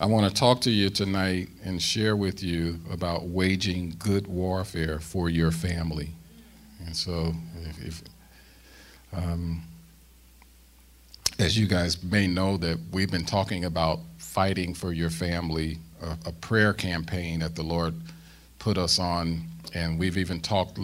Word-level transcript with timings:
I 0.00 0.06
want 0.06 0.28
to 0.28 0.34
talk 0.34 0.60
to 0.62 0.70
you 0.70 0.90
tonight 0.90 1.48
and 1.64 1.80
share 1.80 2.16
with 2.16 2.42
you 2.42 2.80
about 2.90 3.26
waging 3.26 3.94
good 3.98 4.26
warfare 4.26 4.98
for 4.98 5.30
your 5.30 5.52
family. 5.52 6.10
And 6.84 6.96
so, 6.96 7.32
if, 7.62 7.86
if, 7.86 8.02
um, 9.12 9.62
as 11.38 11.56
you 11.56 11.68
guys 11.68 12.02
may 12.02 12.26
know, 12.26 12.56
that 12.56 12.78
we've 12.90 13.10
been 13.10 13.24
talking 13.24 13.66
about 13.66 14.00
fighting 14.18 14.74
for 14.74 14.92
your 14.92 15.10
family, 15.10 15.78
a, 16.02 16.18
a 16.26 16.32
prayer 16.32 16.72
campaign 16.72 17.38
that 17.40 17.54
the 17.54 17.62
Lord 17.62 17.94
put 18.58 18.76
us 18.76 18.98
on, 18.98 19.42
and 19.74 19.96
we've 19.96 20.18
even 20.18 20.40
talked 20.40 20.78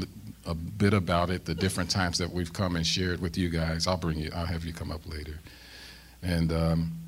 a 0.46 0.54
bit 0.54 0.94
about 0.94 1.30
it 1.30 1.44
the 1.44 1.54
different 1.54 1.90
times 1.90 2.16
that 2.18 2.30
we've 2.30 2.52
come 2.52 2.76
and 2.76 2.86
shared 2.86 3.20
with 3.20 3.36
you 3.36 3.48
guys. 3.48 3.88
I'll 3.88 3.96
bring 3.96 4.18
you. 4.18 4.30
I'll 4.32 4.46
have 4.46 4.64
you 4.64 4.72
come 4.72 4.92
up 4.92 5.04
later, 5.12 5.40
and. 6.22 6.52
Um, 6.52 6.99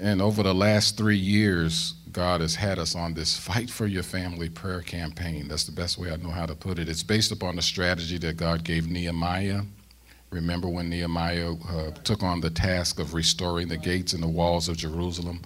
and 0.00 0.22
over 0.22 0.42
the 0.42 0.54
last 0.54 0.96
three 0.96 1.16
years, 1.16 1.94
God 2.12 2.40
has 2.40 2.54
had 2.54 2.78
us 2.78 2.94
on 2.94 3.14
this 3.14 3.36
Fight 3.38 3.70
for 3.70 3.86
Your 3.86 4.02
Family 4.02 4.48
prayer 4.48 4.82
campaign. 4.82 5.48
That's 5.48 5.64
the 5.64 5.72
best 5.72 5.98
way 5.98 6.10
I 6.10 6.16
know 6.16 6.30
how 6.30 6.46
to 6.46 6.54
put 6.54 6.78
it. 6.78 6.88
It's 6.88 7.02
based 7.02 7.32
upon 7.32 7.56
the 7.56 7.62
strategy 7.62 8.18
that 8.18 8.36
God 8.36 8.64
gave 8.64 8.90
Nehemiah. 8.90 9.62
Remember 10.30 10.68
when 10.68 10.88
Nehemiah 10.88 11.52
uh, 11.68 11.90
took 12.04 12.22
on 12.22 12.40
the 12.40 12.50
task 12.50 12.98
of 12.98 13.14
restoring 13.14 13.68
the 13.68 13.76
gates 13.76 14.12
and 14.12 14.22
the 14.22 14.28
walls 14.28 14.68
of 14.68 14.76
Jerusalem? 14.76 15.42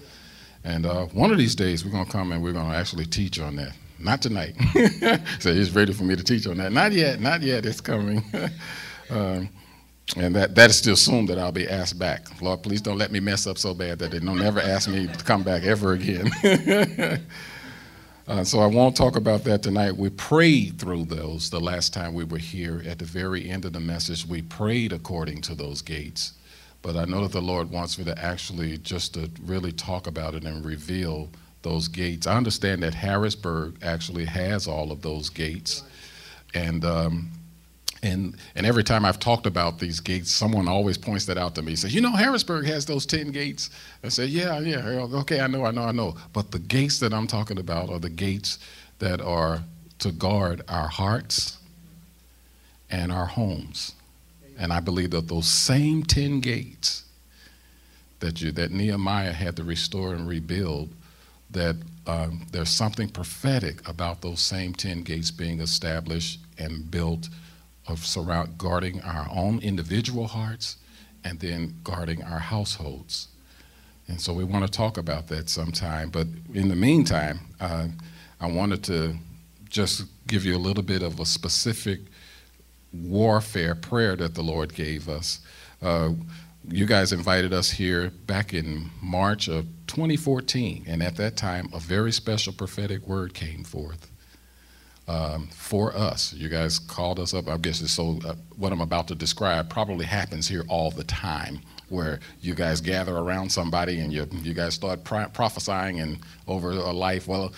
And 0.65 0.87
uh, 0.87 1.06
one 1.06 1.31
of 1.31 1.39
these 1.39 1.55
days, 1.55 1.84
we're 1.84 1.92
going 1.92 2.06
to 2.06 2.11
come 2.11 2.33
and 2.33 2.42
we're 2.42 2.53
going 2.53 2.70
to 2.70 2.77
actually 2.77 3.06
teach 3.06 3.39
on 3.39 3.56
that. 3.56 3.73
Not 3.98 4.20
tonight. 4.20 4.55
so 5.39 5.55
he's 5.55 5.75
ready 5.75 5.92
for 5.92 6.05
me 6.05 6.17
to 6.17 6.23
teach 6.23 6.47
on 6.47 6.56
that. 6.59 6.73
Not 6.73 6.92
yet, 6.92 7.20
not 7.20 7.42
yet. 7.42 7.65
It's 7.65 7.81
coming. 7.81 8.23
um, 9.11 9.48
and 10.15 10.34
that, 10.37 10.55
that 10.55 10.70
is 10.70 10.80
to 10.83 10.92
assume 10.92 11.27
that 11.27 11.38
I'll 11.38 11.52
be 11.52 11.69
asked 11.69 11.98
back. 11.98 12.41
Lord, 12.41 12.62
please 12.62 12.80
don't 12.80 12.98
let 12.98 13.10
me 13.10 13.20
mess 13.20 13.47
up 13.47 13.59
so 13.59 13.74
bad 13.74 13.98
that 13.98 14.12
they 14.12 14.20
don't 14.20 14.41
ever 14.41 14.60
ask 14.60 14.88
me 14.88 15.06
to 15.09 15.24
come 15.24 15.42
back 15.42 15.64
ever 15.64 15.92
again. 15.95 16.30
uh, 18.28 18.44
so 18.44 18.61
I 18.61 18.66
won't 18.66 18.97
talk 18.97 19.16
about 19.16 19.44
that 19.44 19.62
tonight. 19.62 19.97
We 19.97 20.11
prayed 20.11 20.78
through 20.78 21.06
those 21.06 21.50
the 21.50 21.61
last 21.61 21.92
time 21.92 22.14
we 22.14 22.25
were 22.25 22.39
here. 22.39 22.83
At 22.86 23.00
the 23.00 23.05
very 23.05 23.48
end 23.50 23.64
of 23.64 23.72
the 23.72 23.81
message, 23.81 24.25
we 24.27 24.42
prayed 24.42 24.92
according 24.92 25.42
to 25.42 25.55
those 25.56 25.83
gates. 25.83 26.34
But 26.83 26.97
I 26.97 27.05
know 27.05 27.22
that 27.22 27.33
the 27.33 27.42
Lord 27.42 27.70
wants 27.70 27.98
me 27.98 28.05
to 28.05 28.19
actually 28.25 28.78
just 28.78 29.14
to 29.14 29.28
really 29.42 29.72
talk 29.72 30.06
about 30.06 30.34
it 30.34 30.44
and 30.44 30.64
reveal 30.64 31.31
those 31.62 31.88
gates. 31.88 32.28
I 32.28 32.36
understand 32.36 32.84
that 32.84 32.94
Harrisburg 32.94 33.77
actually 33.83 34.25
has 34.27 34.69
all 34.69 34.92
of 34.92 35.03
those 35.03 35.31
gates. 35.31 35.83
And 36.55 36.84
um, 36.84 37.31
and, 38.02 38.36
and 38.55 38.66
every 38.66 38.84
time 38.84 39.05
I've 39.05 39.19
talked 39.19 39.47
about 39.47 39.78
these 39.78 40.00
gates, 40.00 40.30
someone 40.30 40.69
always 40.69 40.98
points 40.98 41.25
that 41.27 41.39
out 41.39 41.55
to 41.55 41.62
me. 41.62 41.77
Says, 41.77 41.94
you 41.94 42.00
know, 42.00 42.12
Harrisburg 42.12 42.66
has 42.66 42.84
those 42.86 43.06
10 43.06 43.30
gates. 43.33 43.70
I 44.05 44.08
say, 44.08 44.27
yeah, 44.27 44.58
yeah, 44.61 45.06
okay, 45.14 45.41
I 45.41 45.47
know, 45.47 45.64
I 45.64 45.70
know, 45.70 45.84
I 45.84 45.92
know. 45.92 46.16
But 46.33 46.50
the 46.50 46.58
gates 46.58 46.98
that 47.00 47.12
I'm 47.12 47.27
talking 47.27 47.58
about 47.58 47.91
are 47.91 47.98
the 47.98 48.11
gates 48.11 48.58
that 48.98 49.20
are 49.20 49.62
to 50.00 50.12
guard 50.12 50.62
our 50.69 50.88
hearts 50.88 51.58
and 52.91 53.11
our 53.11 53.27
homes. 53.27 53.94
And 54.58 54.72
I 54.72 54.81
believe 54.81 55.10
that 55.10 55.28
those 55.28 55.48
same 55.48 56.03
10 56.03 56.41
gates 56.41 57.05
that, 58.20 58.41
you, 58.41 58.53
that 58.53 58.70
Nehemiah 58.70 59.33
had 59.33 59.56
to 59.56 59.64
restore 59.64 60.14
and 60.14 60.28
rebuild, 60.28 60.91
that 61.50 61.77
um, 62.06 62.47
there's 62.53 62.70
something 62.70 63.08
prophetic 63.08 63.86
about 63.88 64.22
those 64.22 64.41
same 64.41 64.72
10 64.72 65.03
gates 65.03 65.31
being 65.31 65.60
established 65.60 66.41
and 66.58 66.91
built 66.91 67.28
of 67.89 68.05
surround 68.05 68.59
guarding 68.59 69.01
our 69.03 69.29
own 69.31 69.61
individual 69.61 70.27
hearts 70.27 70.77
and 71.25 71.41
then 71.41 71.77
guarding 71.83 72.23
our 72.23 72.39
households. 72.39 73.28
And 74.09 74.20
so 74.20 74.33
we 74.33 74.45
want 74.45 74.65
to 74.65 74.70
talk 74.70 74.97
about 74.97 75.28
that 75.28 75.48
sometime. 75.48 76.11
But 76.11 76.28
in 76.55 76.69
the 76.69 76.77
meantime, 76.77 77.41
uh, 77.61 77.89
I 78.41 78.47
wanted 78.47 78.84
to 78.84 79.17
just 79.69 80.05
give 80.27 80.45
you 80.45 80.56
a 80.56 80.59
little 80.59 80.83
bit 80.83 81.03
of 81.03 81.19
a 81.19 81.27
specific 81.27 82.01
warfare 82.93 83.75
prayer 83.75 84.16
that 84.16 84.34
the 84.34 84.43
Lord 84.43 84.75
gave 84.75 85.09
us. 85.09 85.41
Uh, 85.83 86.10
you 86.69 86.87
guys 86.87 87.12
invited 87.12 87.53
us 87.53 87.71
here 87.71 88.10
back 88.27 88.55
in 88.55 88.91
March 89.00 89.49
of 89.49 89.66
2014, 89.87 90.84
and 90.87 91.03
at 91.03 91.16
that 91.16 91.37
time, 91.37 91.69
a 91.72 91.78
very 91.78 92.12
special 92.12 92.53
prophetic 92.53 93.06
word 93.06 93.34
came 93.34 93.62
forth 93.65 94.10
um, 95.09 95.49
for 95.49 95.94
us. 95.97 96.33
You 96.33 96.49
guys 96.49 96.78
called 96.78 97.19
us 97.21 97.34
up. 97.34 97.49
I 97.49 97.56
guess 97.59 97.81
it's 97.81 97.93
so 97.93 98.19
uh, 98.27 98.34
what 98.56 98.72
I'm 98.72 98.81
about 98.81 99.09
to 99.09 99.15
describe 99.15 99.69
probably 99.71 100.05
happens 100.06 100.49
here 100.49 100.65
all 100.69 100.91
the 100.91 101.05
time, 101.05 101.61
where 101.89 102.21
you 102.41 102.55
guys 102.55 102.81
gather 102.81 103.16
around 103.16 103.50
somebody 103.50 104.00
and 104.00 104.12
you 104.12 104.27
you 104.43 104.55
guys 104.55 104.75
start 104.75 105.05
pro- 105.05 105.28
prophesying 105.28 106.00
and 106.00 106.19
over 106.47 106.71
a 106.71 106.93
life. 106.93 107.28
Well. 107.28 107.53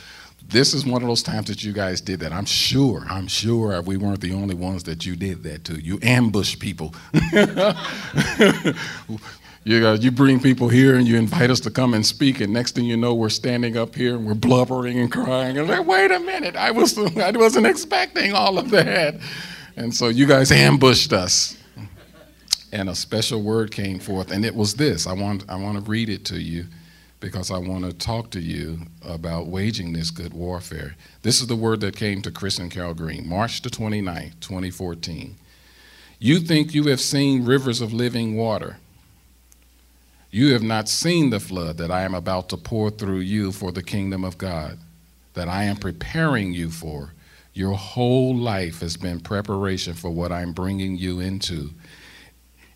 This 0.51 0.73
is 0.73 0.87
one 0.87 1.03
of 1.03 1.09
those 1.09 1.23
times 1.23 1.49
that 1.49 1.63
you 1.63 1.75
guys 1.75 2.01
did 2.01 2.21
that. 2.21 2.33
I'm 2.33 2.47
sure, 2.47 3.05
I'm 3.11 3.27
sure 3.27 3.83
we 3.83 3.99
weren't 3.99 4.23
the 4.23 4.33
only 4.33 4.55
ones 4.55 4.85
that 4.85 5.05
you 5.05 5.15
did 5.15 5.43
that 5.43 5.65
to. 5.65 5.75
You 5.75 5.99
ambush 6.01 6.59
people. 6.59 6.95
You, 9.65 9.87
uh, 9.87 9.95
you 9.95 10.11
bring 10.11 10.41
people 10.41 10.69
here 10.69 10.97
and 10.97 11.07
you 11.07 11.17
invite 11.17 11.51
us 11.51 11.61
to 11.61 11.71
come 11.71 11.95
and 11.95 12.05
speak, 12.07 12.41
and 12.41 12.53
next 12.53 12.75
thing 12.75 12.85
you 12.85 12.97
know, 12.97 13.15
we're 13.15 13.29
standing 13.29 13.77
up 13.77 13.95
here 13.95 14.17
and 14.17 14.27
we're 14.27 14.35
blubbering 14.35 14.99
and 14.99 15.11
crying. 15.11 15.59
And 15.59 15.69
like, 15.69 15.87
wait 15.87 16.11
a 16.11 16.21
minute, 16.21 16.57
I, 16.57 16.71
was, 16.71 16.97
I 17.17 17.31
wasn't 17.33 17.67
expecting 17.67 18.33
all 18.33 18.59
of 18.59 18.71
that. 18.71 19.17
And 19.77 19.95
so 19.95 20.09
you 20.09 20.27
guys 20.27 20.51
ambushed 20.51 21.13
us. 21.13 21.57
And 22.71 22.91
a 22.91 22.95
special 22.95 23.43
word 23.43 23.71
came 23.71 23.99
forth, 23.99 24.31
and 24.31 24.45
it 24.45 24.55
was 24.55 24.75
this. 24.75 25.07
I 25.07 25.15
want, 25.15 25.45
I 25.49 25.57
want 25.57 25.83
to 25.83 25.91
read 25.91 26.11
it 26.11 26.27
to 26.27 26.39
you 26.39 26.67
because 27.19 27.51
I 27.51 27.59
want 27.59 27.85
to 27.85 27.93
talk 27.93 28.31
to 28.33 28.41
you 28.41 28.81
about 29.03 29.47
waging 29.47 29.93
this 29.93 30.11
good 30.11 30.35
warfare. 30.35 30.95
This 31.23 31.41
is 31.41 31.47
the 31.47 31.57
word 31.57 31.81
that 31.81 31.97
came 31.97 32.21
to 32.23 32.31
Chris 32.31 32.59
and 32.59 32.71
Carol 32.71 32.93
Green, 32.93 33.27
March 33.27 33.63
the 33.63 33.71
29th, 33.71 34.39
2014. 34.41 35.37
You 36.19 36.41
think 36.41 36.75
you 36.75 36.85
have 36.85 37.01
seen 37.01 37.45
rivers 37.45 37.81
of 37.81 37.93
living 37.93 38.37
water 38.37 38.77
you 40.31 40.53
have 40.53 40.63
not 40.63 40.89
seen 40.89 41.31
the 41.31 41.41
flood 41.41 41.79
that 41.79 41.91
I 41.91 42.03
am 42.03 42.15
about 42.15 42.51
to 42.51 42.57
pour 42.57 42.91
through 42.91 43.21
you 43.21 43.51
for 43.51 43.73
the 43.73 43.83
kingdom 43.83 44.25
of 44.25 44.37
God, 44.37 44.79
that 45.35 45.49
I 45.49 45.65
am 45.65 45.77
preparing 45.77 46.53
you 46.53 46.71
for. 46.71 47.15
Your 47.55 47.75
whole 47.75 48.37
life 48.37 48.81
has 48.81 48.97
been 48.97 49.21
preparation 49.21 49.95
for 49.95 50.11
what 50.11 50.31
I'm 50.31 50.53
bringing 50.53 50.97
you 50.97 51.21
into. 51.21 51.71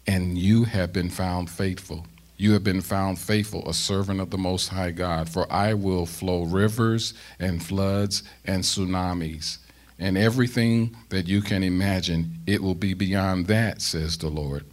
And 0.06 0.38
you 0.38 0.64
have 0.64 0.92
been 0.92 1.10
found 1.10 1.50
faithful. 1.50 2.06
You 2.38 2.52
have 2.54 2.64
been 2.64 2.80
found 2.80 3.18
faithful, 3.18 3.68
a 3.68 3.74
servant 3.74 4.20
of 4.20 4.30
the 4.30 4.38
Most 4.38 4.68
High 4.68 4.90
God, 4.90 5.28
for 5.28 5.50
I 5.52 5.74
will 5.74 6.06
flow 6.06 6.44
rivers 6.44 7.14
and 7.38 7.62
floods 7.62 8.24
and 8.44 8.64
tsunamis. 8.64 9.58
And 9.98 10.18
everything 10.18 10.96
that 11.10 11.28
you 11.28 11.42
can 11.42 11.62
imagine, 11.62 12.38
it 12.46 12.62
will 12.62 12.74
be 12.74 12.94
beyond 12.94 13.46
that, 13.46 13.82
says 13.82 14.18
the 14.18 14.28
Lord. 14.28 14.64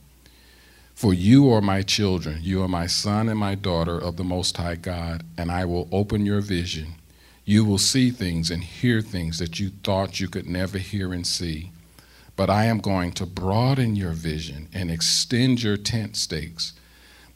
For 0.99 1.13
you 1.13 1.49
are 1.53 1.61
my 1.61 1.81
children, 1.81 2.39
you 2.41 2.61
are 2.61 2.67
my 2.67 2.85
son 2.85 3.29
and 3.29 3.39
my 3.39 3.55
daughter 3.55 3.97
of 3.97 4.17
the 4.17 4.25
Most 4.25 4.57
High 4.57 4.75
God, 4.75 5.23
and 5.37 5.49
I 5.49 5.63
will 5.63 5.87
open 5.93 6.25
your 6.25 6.41
vision. 6.41 6.95
You 7.45 7.63
will 7.63 7.77
see 7.77 8.11
things 8.11 8.51
and 8.51 8.61
hear 8.61 9.01
things 9.01 9.39
that 9.39 9.61
you 9.61 9.69
thought 9.85 10.19
you 10.19 10.27
could 10.27 10.45
never 10.45 10.77
hear 10.77 11.13
and 11.13 11.25
see. 11.25 11.71
But 12.35 12.49
I 12.49 12.65
am 12.65 12.79
going 12.79 13.13
to 13.13 13.25
broaden 13.25 13.95
your 13.95 14.11
vision 14.11 14.67
and 14.73 14.91
extend 14.91 15.63
your 15.63 15.77
tent 15.77 16.17
stakes 16.17 16.73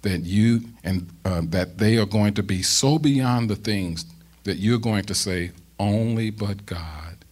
that 0.01 0.25
you 0.25 0.63
and 0.83 1.09
uh, 1.23 1.43
that 1.45 1.77
they 1.77 1.95
are 1.95 2.05
going 2.05 2.33
to 2.33 2.43
be 2.43 2.63
so 2.63 2.99
beyond 2.99 3.49
the 3.49 3.55
things 3.55 4.03
that 4.43 4.57
you're 4.57 4.77
going 4.77 5.05
to 5.05 5.15
say, 5.15 5.51
only 5.79 6.31
but 6.31 6.65
God, 6.65 7.23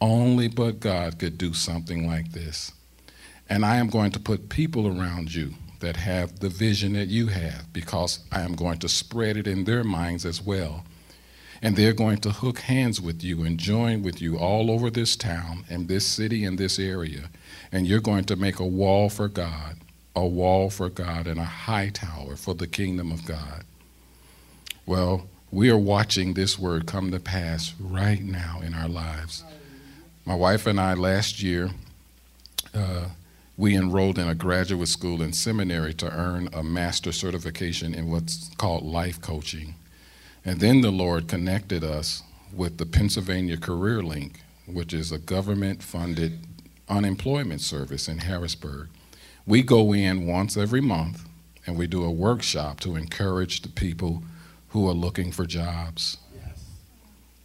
only 0.00 0.46
but 0.46 0.78
God 0.78 1.18
could 1.18 1.36
do 1.36 1.52
something 1.52 2.06
like 2.06 2.30
this. 2.30 2.70
And 3.48 3.64
I 3.66 3.78
am 3.78 3.88
going 3.88 4.12
to 4.12 4.20
put 4.20 4.48
people 4.48 4.86
around 4.86 5.34
you 5.34 5.54
that 5.82 5.96
have 5.96 6.40
the 6.40 6.48
vision 6.48 6.94
that 6.94 7.08
you 7.08 7.26
have 7.26 7.72
because 7.72 8.20
I 8.32 8.40
am 8.40 8.54
going 8.54 8.78
to 8.78 8.88
spread 8.88 9.36
it 9.36 9.46
in 9.46 9.64
their 9.64 9.84
minds 9.84 10.24
as 10.24 10.40
well. 10.40 10.84
And 11.60 11.76
they're 11.76 11.92
going 11.92 12.18
to 12.18 12.30
hook 12.30 12.60
hands 12.60 13.00
with 13.00 13.22
you 13.22 13.42
and 13.44 13.58
join 13.58 14.02
with 14.02 14.20
you 14.20 14.38
all 14.38 14.70
over 14.70 14.90
this 14.90 15.14
town 15.14 15.64
and 15.68 15.86
this 15.86 16.06
city 16.06 16.44
and 16.44 16.58
this 16.58 16.78
area. 16.78 17.30
And 17.70 17.86
you're 17.86 18.00
going 18.00 18.24
to 18.24 18.36
make 18.36 18.58
a 18.58 18.66
wall 18.66 19.08
for 19.10 19.28
God, 19.28 19.76
a 20.16 20.26
wall 20.26 20.70
for 20.70 20.88
God, 20.88 21.26
and 21.26 21.38
a 21.38 21.44
high 21.44 21.90
tower 21.90 22.34
for 22.34 22.54
the 22.54 22.66
kingdom 22.66 23.12
of 23.12 23.24
God. 23.26 23.64
Well, 24.86 25.28
we 25.52 25.70
are 25.70 25.78
watching 25.78 26.34
this 26.34 26.58
word 26.58 26.86
come 26.86 27.10
to 27.10 27.20
pass 27.20 27.74
right 27.78 28.22
now 28.22 28.60
in 28.64 28.74
our 28.74 28.88
lives. 28.88 29.44
My 30.24 30.34
wife 30.34 30.66
and 30.66 30.80
I 30.80 30.94
last 30.94 31.42
year, 31.42 31.70
uh, 32.74 33.06
we 33.56 33.76
enrolled 33.76 34.18
in 34.18 34.28
a 34.28 34.34
graduate 34.34 34.88
school 34.88 35.22
and 35.22 35.34
seminary 35.34 35.94
to 35.94 36.10
earn 36.10 36.48
a 36.52 36.62
master 36.62 37.12
certification 37.12 37.94
in 37.94 38.10
what's 38.10 38.50
called 38.56 38.84
life 38.84 39.20
coaching. 39.20 39.74
And 40.44 40.60
then 40.60 40.80
the 40.80 40.90
Lord 40.90 41.28
connected 41.28 41.84
us 41.84 42.22
with 42.52 42.78
the 42.78 42.86
Pennsylvania 42.86 43.56
Career 43.56 44.02
Link, 44.02 44.40
which 44.66 44.92
is 44.92 45.12
a 45.12 45.18
government 45.18 45.82
funded 45.82 46.40
unemployment 46.88 47.60
service 47.60 48.08
in 48.08 48.18
Harrisburg. 48.18 48.88
We 49.46 49.62
go 49.62 49.92
in 49.92 50.26
once 50.26 50.56
every 50.56 50.80
month 50.80 51.24
and 51.66 51.76
we 51.76 51.86
do 51.86 52.04
a 52.04 52.10
workshop 52.10 52.80
to 52.80 52.96
encourage 52.96 53.62
the 53.62 53.68
people 53.68 54.22
who 54.68 54.88
are 54.88 54.94
looking 54.94 55.30
for 55.30 55.46
jobs. 55.46 56.16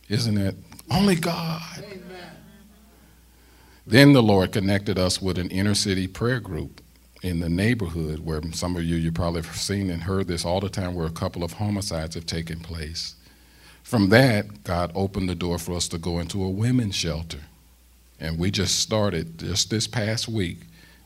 Isn't 0.10 0.38
it? 0.38 0.56
Only 0.90 1.16
God. 1.16 1.84
Then 3.88 4.12
the 4.12 4.22
Lord 4.22 4.52
connected 4.52 5.00
us 5.00 5.22
with 5.22 5.38
an 5.38 5.50
inner 5.50 5.74
city 5.74 6.08
prayer 6.08 6.42
group 6.42 6.82
in 7.24 7.40
the 7.40 7.48
neighborhood 7.48 8.20
where 8.20 8.42
some 8.52 8.76
of 8.76 8.84
you 8.84 8.98
you 8.98 9.14
probably 9.14 9.42
have 9.42 9.56
seen 9.56 9.90
and 9.90 10.04
heard 10.04 10.28
this 10.28 10.44
all 10.44 10.60
the 10.60 10.68
time 10.68 10.94
where 10.94 11.08
a 11.08 11.12
couple 11.12 11.42
of 11.42 11.54
homicides 11.54 12.16
have 12.16 12.26
taken 12.26 12.60
place. 12.60 13.16
From 13.84 14.10
that, 14.10 14.66
God 14.66 14.92
opened 14.94 15.30
the 15.30 15.36
door 15.36 15.58
for 15.58 15.74
us 15.74 15.88
to 15.88 15.98
go 15.98 16.20
into 16.20 16.44
a 16.44 16.50
women's 16.50 16.96
shelter. 16.96 17.40
And 18.20 18.38
we 18.38 18.52
just 18.52 18.80
started 18.80 19.40
just 19.40 19.70
this 19.70 19.88
past 19.88 20.28
week. 20.28 20.60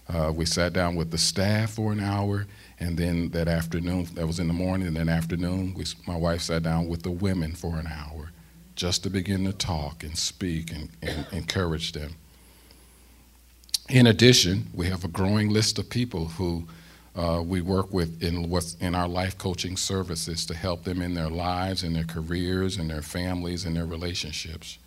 Uh, 0.10 0.34
we 0.36 0.46
sat 0.46 0.74
down 0.74 0.96
with 0.96 1.12
the 1.12 1.20
staff 1.20 1.74
for 1.74 1.92
an 1.92 2.00
hour, 2.00 2.48
and 2.80 2.98
then 2.98 3.30
that 3.30 3.48
afternoon, 3.48 4.08
that 4.16 4.26
was 4.26 4.40
in 4.40 4.48
the 4.48 4.56
morning, 4.56 4.88
and 4.88 4.98
then 4.98 5.08
afternoon, 5.08 5.76
we, 5.76 5.86
my 6.08 6.16
wife 6.16 6.42
sat 6.42 6.64
down 6.64 6.88
with 6.88 7.04
the 7.04 7.12
women 7.12 7.54
for 7.54 7.78
an 7.78 7.86
hour 7.86 8.32
just 8.76 9.04
to 9.04 9.12
begin 9.12 9.46
to 9.46 9.54
talk 9.54 10.04
and 10.04 10.18
speak 10.18 10.72
and, 10.72 10.90
and 11.04 11.28
encourage 11.32 11.92
them. 11.92 12.16
In 13.92 14.08
addition, 14.08 14.68
we 14.74 14.88
have 14.88 15.04
a 15.04 15.10
growing 15.10 15.50
list 15.50 15.78
of 15.78 15.90
people 15.90 16.28
who 16.28 16.66
uh, 17.14 17.44
we 17.46 17.60
work 17.60 17.94
with 17.94 18.24
in 18.24 18.50
in 18.80 18.96
our 18.96 19.08
life 19.08 19.38
coaching 19.38 19.76
services 19.76 20.46
to 20.46 20.54
help 20.54 20.86
them 20.86 21.02
in 21.02 21.14
their 21.14 21.30
lives, 21.30 21.84
in 21.84 21.92
their 21.92 22.06
careers, 22.06 22.78
in 22.78 22.88
their 22.88 23.02
families, 23.02 23.66
in 23.66 23.74
their 23.74 23.86
relationships. 23.86 24.78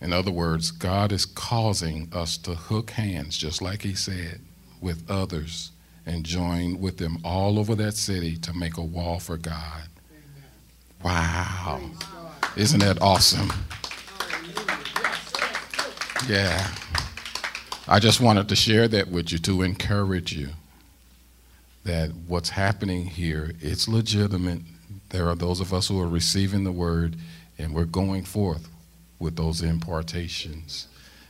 In 0.00 0.12
other 0.12 0.32
words, 0.32 0.72
God 0.72 1.12
is 1.12 1.24
causing 1.24 2.08
us 2.12 2.36
to 2.38 2.56
hook 2.56 2.90
hands, 2.90 3.38
just 3.38 3.62
like 3.62 3.82
He 3.82 3.94
said, 3.94 4.40
with 4.80 5.08
others 5.08 5.70
and 6.04 6.24
join 6.24 6.80
with 6.80 6.98
them 6.98 7.18
all 7.24 7.60
over 7.60 7.76
that 7.76 7.94
city 7.94 8.36
to 8.38 8.52
make 8.52 8.76
a 8.76 8.82
wall 8.82 9.20
for 9.20 9.36
God. 9.36 9.84
Wow. 11.04 11.80
Isn't 12.56 12.80
that 12.80 13.00
awesome? 13.00 13.52
Yeah. 16.28 16.68
I 17.88 18.00
just 18.00 18.20
wanted 18.20 18.48
to 18.48 18.56
share 18.56 18.88
that 18.88 19.08
with 19.08 19.30
you 19.30 19.38
to 19.38 19.62
encourage 19.62 20.32
you 20.32 20.48
that 21.84 22.10
what's 22.26 22.50
happening 22.50 23.06
here, 23.06 23.52
it's 23.60 23.86
legitimate. 23.86 24.60
There 25.10 25.28
are 25.28 25.36
those 25.36 25.60
of 25.60 25.72
us 25.72 25.86
who 25.86 26.00
are 26.00 26.08
receiving 26.08 26.64
the 26.64 26.72
word 26.72 27.14
and 27.58 27.72
we're 27.72 27.84
going 27.84 28.24
forth 28.24 28.68
with 29.20 29.36
those 29.36 29.62
impartations. 29.62 30.88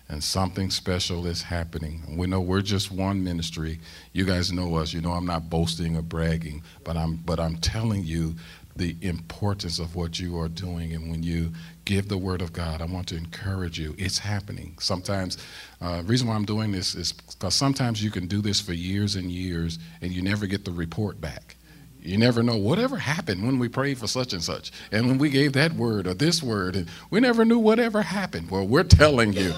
And 0.09 0.25
something 0.25 0.71
special 0.71 1.27
is 1.27 1.43
happening. 1.43 2.17
We 2.17 2.27
know 2.27 2.41
we're 2.41 2.63
just 2.63 2.91
one 2.91 3.23
ministry. 3.23 3.79
You 4.15 4.25
guys 4.25 4.51
know 4.51 4.77
us. 4.77 4.95
You 4.95 5.03
know 5.03 5.13
I'm 5.13 5.27
not 5.27 5.51
boasting 5.51 5.97
or 5.97 6.03
bragging, 6.03 6.63
but 6.85 6.97
I'm 6.97 7.17
but 7.17 7.41
I'm 7.41 7.57
telling 7.57 8.05
you 8.05 8.37
the 8.77 8.97
importance 9.01 9.79
of 9.79 9.97
what 9.97 10.19
you 10.19 10.39
are 10.39 10.49
doing. 10.49 10.93
And 10.93 11.11
when 11.11 11.23
you 11.23 11.53
give 11.85 12.09
the 12.09 12.19
word 12.19 12.43
of 12.43 12.53
God, 12.53 12.83
I 12.83 12.85
want 12.85 13.09
to 13.09 13.17
encourage 13.17 13.79
you. 13.79 13.95
It's 13.99 14.19
happening. 14.19 14.77
Sometimes, 14.81 15.39
uh, 15.81 16.03
reason 16.05 16.29
why 16.29 16.35
I'm 16.35 16.45
doing 16.45 16.73
this 16.73 16.95
is 16.95 17.13
because 17.13 17.55
sometimes 17.55 18.03
you 18.03 18.11
can 18.11 18.27
do 18.27 18.41
this 18.41 18.61
for 18.61 18.73
years 18.73 19.17
and 19.17 19.31
years 19.31 19.79
and 20.01 20.13
you 20.13 20.23
never 20.23 20.47
get 20.47 20.65
the 20.65 20.73
report 20.73 21.21
back. 21.21 21.57
You 22.01 22.19
never 22.19 22.43
know 22.43 22.57
whatever 22.57 22.97
happened 22.99 23.45
when 23.45 23.59
we 23.59 23.69
prayed 23.69 23.99
for 23.99 24.07
such 24.07 24.33
and 24.33 24.43
such, 24.43 24.71
and 24.93 25.09
when 25.09 25.19
we 25.19 25.29
gave 25.29 25.55
that 25.55 25.73
word 25.73 26.07
or 26.07 26.15
this 26.15 26.41
word, 26.41 26.77
and 26.77 26.89
we 27.11 27.19
never 27.19 27.45
knew 27.45 27.59
whatever 27.59 28.01
happened. 28.01 28.49
Well, 28.49 28.65
we're 28.65 28.85
telling 28.85 29.33
you, 29.33 29.55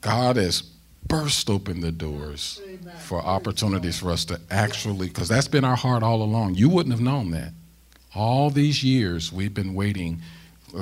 God 0.00 0.34
has 0.34 0.62
burst 1.06 1.48
open 1.48 1.80
the 1.80 1.92
doors 1.92 2.60
for 2.98 3.20
opportunities 3.20 4.00
for 4.00 4.10
us 4.10 4.24
to 4.26 4.40
actually, 4.50 5.08
because 5.08 5.28
that's 5.28 5.46
been 5.46 5.64
our 5.64 5.76
heart 5.76 6.02
all 6.02 6.22
along. 6.22 6.56
You 6.56 6.68
wouldn't 6.68 6.92
have 6.92 7.00
known 7.00 7.30
that. 7.30 7.52
All 8.14 8.50
these 8.50 8.82
years 8.82 9.32
we've 9.32 9.54
been 9.54 9.74
waiting 9.74 10.20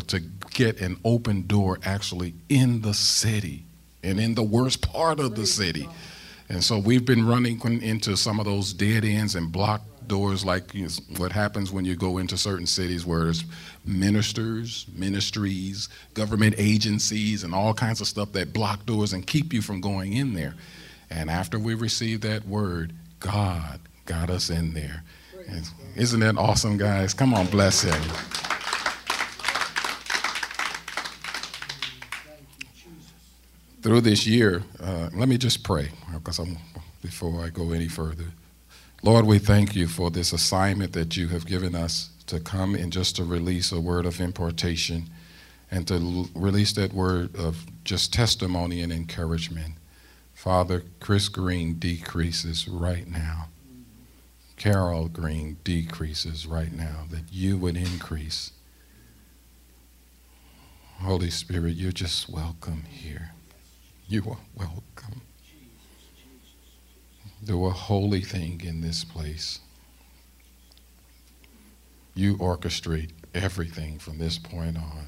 to 0.07 0.21
get 0.51 0.81
an 0.81 0.97
open 1.05 1.47
door 1.47 1.79
actually 1.85 2.35
in 2.49 2.83
the 2.83 2.95
city 2.95 3.65
and 4.03 4.21
in 4.21 4.35
the 4.35 4.43
worst 4.43 4.83
part 4.83 5.21
of 5.21 5.35
the 5.35 5.47
city. 5.47 5.89
And 6.49 6.63
so 6.63 6.79
we've 6.79 7.05
been 7.05 7.27
running 7.27 7.61
into 7.83 8.17
some 8.17 8.41
of 8.41 8.47
those 8.47 8.73
dead 8.73 9.05
ends 9.05 9.35
and 9.37 9.53
blocked 9.53 10.09
doors, 10.09 10.45
like 10.45 10.75
you 10.75 10.85
know, 10.85 10.91
what 11.17 11.31
happens 11.31 11.71
when 11.71 11.85
you 11.85 11.95
go 11.95 12.19
into 12.19 12.37
certain 12.37 12.67
cities 12.67 13.07
where 13.07 13.25
there's 13.25 13.45
ministers, 13.85 14.87
ministries, 14.95 15.89
government 16.15 16.57
agencies, 16.59 17.45
and 17.45 17.55
all 17.55 17.73
kinds 17.73 18.01
of 18.01 18.09
stuff 18.09 18.33
that 18.33 18.53
block 18.53 18.85
doors 18.85 19.13
and 19.13 19.27
keep 19.27 19.53
you 19.53 19.63
from 19.63 19.81
going 19.81 20.15
in 20.15 20.35
there. 20.35 20.55
And 21.09 21.31
after 21.31 21.59
we 21.59 21.75
received 21.75 22.23
that 22.25 22.47
word, 22.47 22.93
God 23.21 23.81
got 24.05 24.29
us 24.31 24.51
in 24.51 24.75
there. 24.75 25.05
And 25.49 25.69
isn't 26.01 26.21
that 26.21 26.39
awesome, 26.39 26.79
guys? 26.79 27.13
Come 27.13 27.35
on, 27.35 27.47
bless 27.47 27.83
him. 27.83 28.01
Through 33.83 34.01
this 34.01 34.27
year, 34.27 34.63
uh, 34.83 35.11
let 35.13 35.29
me 35.29 35.37
just 35.37 35.63
pray 35.63 35.91
because 36.15 36.39
I'm, 36.39 36.57
before 37.03 37.45
I 37.45 37.51
go 37.51 37.73
any 37.73 37.89
further. 37.89 38.25
Lord, 39.03 39.27
we 39.27 39.39
thank 39.39 39.77
you 39.77 39.87
for 39.87 40.11
this 40.11 40.33
assignment 40.33 40.95
that 40.95 41.19
you 41.19 41.29
have 41.29 41.47
given 41.47 41.75
us 41.75 42.11
to 42.27 42.41
come 42.41 42.75
and 42.75 42.91
just 42.91 43.17
to 43.17 43.25
release 43.25 43.71
a 43.71 43.81
word 43.81 44.07
of 44.07 44.21
impartation 44.21 45.11
and 45.71 45.87
to 45.89 45.95
l- 45.95 46.29
release 46.35 46.73
that 46.75 46.95
word 46.95 47.37
of 47.37 47.67
just 47.85 48.13
testimony 48.13 48.81
and 48.81 48.93
encouragement. 48.93 49.75
Father, 50.33 50.83
Chris 51.01 51.29
Green 51.29 51.79
decreases 51.79 52.67
right 52.69 53.07
now. 53.07 53.49
Carol 54.61 55.09
Green 55.09 55.57
decreases 55.65 56.47
right 56.47 56.71
now, 56.71 57.07
that 57.11 57.33
you 57.33 57.57
would 57.57 57.79
increase. 57.79 58.53
Holy 60.99 61.31
Spirit, 61.31 61.77
you're 61.77 61.93
just 61.93 62.29
welcome 62.29 62.83
here. 62.83 63.31
You 64.07 64.23
are 64.29 64.37
welcome. 64.55 65.23
Do 67.43 67.65
a 67.65 67.71
holy 67.71 68.21
thing 68.21 68.61
in 68.63 68.83
this 68.83 69.03
place. 69.03 69.61
You 72.15 72.37
orchestrate 72.37 73.13
everything 73.33 73.99
from 73.99 74.19
this 74.19 74.37
point 74.37 74.77
on. 74.77 75.07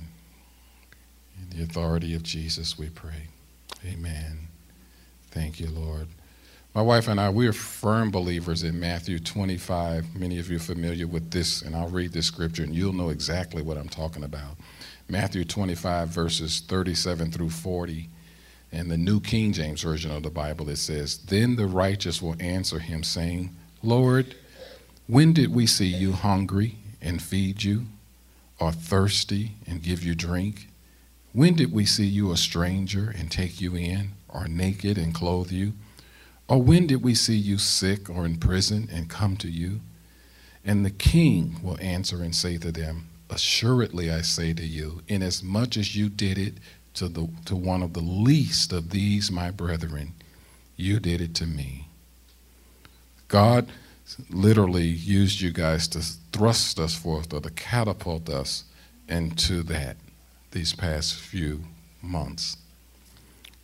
In 1.39 1.59
the 1.59 1.63
authority 1.63 2.15
of 2.15 2.23
Jesus, 2.23 2.79
we 2.79 2.89
pray. 2.89 3.29
Amen. 3.85 4.49
Thank 5.31 5.61
you, 5.61 5.69
Lord. 5.69 6.09
My 6.75 6.81
wife 6.81 7.07
and 7.07 7.21
I, 7.21 7.29
we 7.29 7.47
are 7.47 7.53
firm 7.53 8.11
believers 8.11 8.63
in 8.63 8.81
Matthew 8.81 9.19
25. 9.19 10.17
Many 10.17 10.39
of 10.39 10.49
you 10.49 10.57
are 10.57 10.59
familiar 10.59 11.07
with 11.07 11.31
this, 11.31 11.61
and 11.61 11.77
I'll 11.77 11.89
read 11.89 12.15
this 12.15 12.25
scripture 12.25 12.63
and 12.63 12.75
you'll 12.75 12.95
know 12.95 13.11
exactly 13.11 13.61
what 13.61 13.77
I'm 13.77 13.91
talking 13.91 14.25
about. 14.25 14.57
Matthew 15.07 15.45
25, 15.45 16.09
verses 16.09 16.61
37 16.61 17.31
through 17.31 17.51
40. 17.51 18.09
In 18.71 18.89
the 18.89 18.97
New 18.97 19.21
King 19.21 19.53
James 19.53 19.83
Version 19.83 20.13
of 20.13 20.23
the 20.23 20.31
Bible, 20.31 20.71
it 20.71 20.77
says, 20.77 21.19
Then 21.19 21.57
the 21.57 21.67
righteous 21.67 22.23
will 22.23 22.37
answer 22.41 22.79
him, 22.79 23.03
saying, 23.03 23.55
Lord, 23.83 24.35
when 25.07 25.35
did 25.35 25.55
we 25.55 25.67
see 25.67 25.85
you 25.85 26.13
hungry 26.13 26.77
and 27.03 27.21
feed 27.21 27.63
you, 27.65 27.85
or 28.59 28.73
thirsty 28.73 29.57
and 29.67 29.83
give 29.83 30.03
you 30.03 30.15
drink? 30.15 30.69
When 31.35 31.55
did 31.55 31.71
we 31.71 31.85
see 31.85 32.07
you 32.07 32.33
a 32.33 32.37
stranger 32.39 33.15
and 33.15 33.31
take 33.31 33.61
you 33.61 33.77
in, 33.77 34.13
or 34.27 34.49
naked 34.49 34.97
and 34.97 35.15
clothe 35.15 35.53
you? 35.53 35.75
Or 36.53 36.61
when 36.61 36.87
did 36.87 37.03
we 37.03 37.15
see 37.15 37.35
you 37.35 37.57
sick 37.57 38.11
or 38.11 38.27
in 38.27 38.37
prison 38.37 38.87
and 38.93 39.09
come 39.09 39.39
to 39.39 39.49
you? 39.49 39.81
And 40.63 40.85
the 40.85 40.91
king 40.91 41.59
will 41.63 41.79
answer 41.81 42.23
and 42.23 42.35
say 42.35 42.59
to 42.59 42.71
them, 42.71 43.09
Assuredly 43.31 44.11
I 44.11 44.21
say 44.21 44.53
to 44.53 44.63
you, 44.63 45.01
inasmuch 45.09 45.79
as 45.79 45.97
you 45.97 46.11
did 46.11 46.37
it 46.37 46.57
to, 46.93 47.09
the, 47.09 47.27
to 47.47 47.57
one 47.57 47.83
of 47.83 47.95
the 47.95 48.03
least 48.03 48.71
of 48.71 48.91
these 48.91 49.33
my 49.33 49.51
brethren, 49.51 50.13
you 50.77 51.01
did 51.01 51.23
it 51.23 51.35
to 51.37 51.47
me. 51.47 51.89
God 53.29 53.73
literally 54.29 54.85
used 54.85 55.41
you 55.41 55.53
guys 55.53 55.89
to 55.89 56.01
thrust 56.35 56.79
us 56.79 56.95
forth 56.95 57.33
or 57.33 57.41
to 57.41 57.49
catapult 57.49 58.29
us 58.29 58.65
into 59.09 59.63
that 59.63 59.97
these 60.51 60.75
past 60.75 61.15
few 61.15 61.65
months 62.03 62.59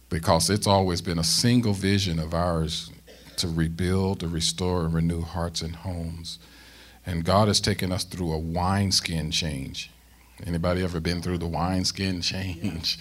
because 0.09 0.51
it's 0.51 0.67
always 0.67 1.01
been 1.01 1.19
a 1.19 1.25
single 1.25 1.73
vision 1.73 2.19
of 2.19 2.35
ours 2.35 2.91
to 3.37 3.49
rebuild, 3.49 4.21
to 4.21 4.29
restore, 4.29 4.85
and 4.85 4.95
renew 4.95 5.23
hearts 5.23 5.63
and 5.63 5.77
homes. 5.77 6.39
And 7.07 7.25
God 7.25 7.49
has 7.49 7.61
taken 7.61 7.93
us 7.93 8.05
through 8.05 8.33
a 8.33 8.39
wineskin 8.39 9.31
change. 9.31 9.91
Anybody 10.47 10.83
ever 10.83 11.01
been 11.01 11.23
through 11.23 11.39
the 11.39 11.47
wineskin 11.47 12.21
change? 12.23 12.99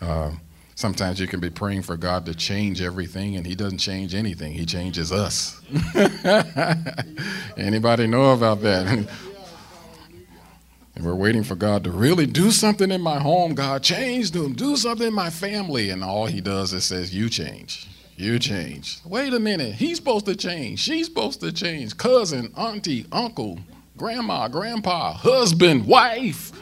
Uh, 0.00 0.32
sometimes 0.74 1.20
you 1.20 1.26
can 1.26 1.40
be 1.40 1.50
praying 1.50 1.82
for 1.82 1.96
God 1.96 2.24
to 2.26 2.34
change 2.34 2.80
everything, 2.80 3.36
and 3.36 3.46
He 3.46 3.54
doesn't 3.54 3.78
change 3.78 4.14
anything. 4.14 4.52
He 4.52 4.64
changes 4.64 5.12
us. 5.12 5.60
Anybody 7.56 8.06
know 8.06 8.32
about 8.32 8.62
that? 8.62 9.08
And 11.00 11.08
we're 11.08 11.14
waiting 11.14 11.44
for 11.44 11.54
God 11.54 11.82
to 11.84 11.90
really 11.90 12.26
do 12.26 12.50
something 12.50 12.90
in 12.90 13.00
my 13.00 13.18
home. 13.18 13.54
God, 13.54 13.82
change 13.82 14.32
them. 14.32 14.52
Do 14.52 14.76
something 14.76 15.06
in 15.06 15.14
my 15.14 15.30
family. 15.30 15.88
And 15.88 16.04
all 16.04 16.26
he 16.26 16.42
does 16.42 16.74
is 16.74 16.84
says, 16.84 17.14
You 17.14 17.30
change. 17.30 17.88
You 18.18 18.38
change. 18.38 18.98
Wait 19.06 19.32
a 19.32 19.40
minute. 19.40 19.76
He's 19.76 19.96
supposed 19.96 20.26
to 20.26 20.36
change. 20.36 20.78
She's 20.78 21.06
supposed 21.06 21.40
to 21.40 21.52
change. 21.52 21.96
Cousin, 21.96 22.52
auntie, 22.54 23.06
uncle, 23.12 23.58
grandma, 23.96 24.46
grandpa, 24.48 25.14
husband, 25.14 25.86
wife. 25.86 26.52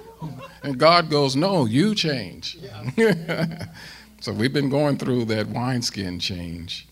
And 0.62 0.78
God 0.78 1.10
goes, 1.10 1.34
No, 1.34 1.64
you 1.64 1.96
change. 1.96 2.58
so 4.20 4.32
we've 4.32 4.52
been 4.52 4.70
going 4.70 4.98
through 4.98 5.24
that 5.24 5.48
wineskin 5.48 6.20
change. 6.20 6.86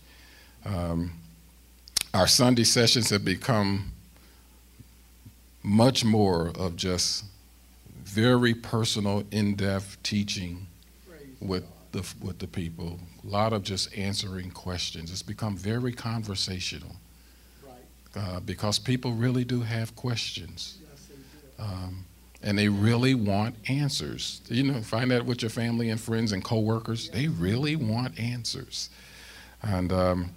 Um, 0.65 1.13
our 2.13 2.27
Sunday 2.27 2.65
sessions 2.65 3.09
have 3.11 3.23
become 3.23 3.93
much 5.63 6.03
more 6.03 6.51
of 6.53 6.75
just 6.75 7.23
very 8.07 8.53
personal, 8.53 9.23
in 9.31 9.55
depth 9.55 10.01
teaching 10.01 10.67
with 11.39 11.65
the, 11.91 12.05
with 12.21 12.39
the 12.39 12.47
people. 12.47 12.99
A 13.23 13.27
lot 13.27 13.53
of 13.53 13.63
just 13.63 13.95
answering 13.97 14.49
questions. 14.51 15.11
It's 15.11 15.21
become 15.21 15.57
very 15.57 15.91
conversational 15.91 16.95
uh, 18.15 18.39
because 18.39 18.79
people 18.79 19.11
really 19.11 19.43
do 19.43 19.61
have 19.61 19.95
questions. 19.95 20.77
Um, 21.59 22.05
and 22.43 22.57
they 22.57 22.69
really 22.69 23.13
want 23.15 23.55
answers. 23.67 24.41
You 24.47 24.63
know, 24.63 24.81
find 24.81 25.11
that 25.11 25.25
with 25.25 25.41
your 25.41 25.49
family 25.49 25.89
and 25.89 25.99
friends 25.99 26.31
and 26.31 26.43
coworkers. 26.43 27.09
They 27.09 27.27
really 27.27 27.75
want 27.75 28.17
answers. 28.19 28.89
And 29.61 29.91
um, 29.91 30.31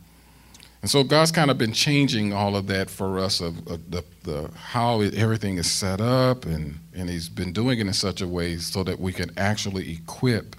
and 0.82 0.90
so 0.90 1.04
God's 1.04 1.30
kind 1.30 1.50
of 1.50 1.58
been 1.58 1.72
changing 1.72 2.32
all 2.32 2.56
of 2.56 2.66
that 2.68 2.88
for 2.88 3.18
us 3.18 3.40
of, 3.40 3.58
of 3.68 3.90
the, 3.90 4.04
the, 4.22 4.50
how 4.54 5.00
everything 5.00 5.58
is 5.58 5.70
set 5.70 6.00
up, 6.00 6.46
and, 6.46 6.78
and 6.94 7.10
He's 7.10 7.28
been 7.28 7.52
doing 7.52 7.78
it 7.78 7.86
in 7.86 7.92
such 7.92 8.20
a 8.20 8.28
way 8.28 8.56
so 8.56 8.82
that 8.84 8.98
we 8.98 9.12
can 9.12 9.30
actually 9.36 9.92
equip 9.92 10.56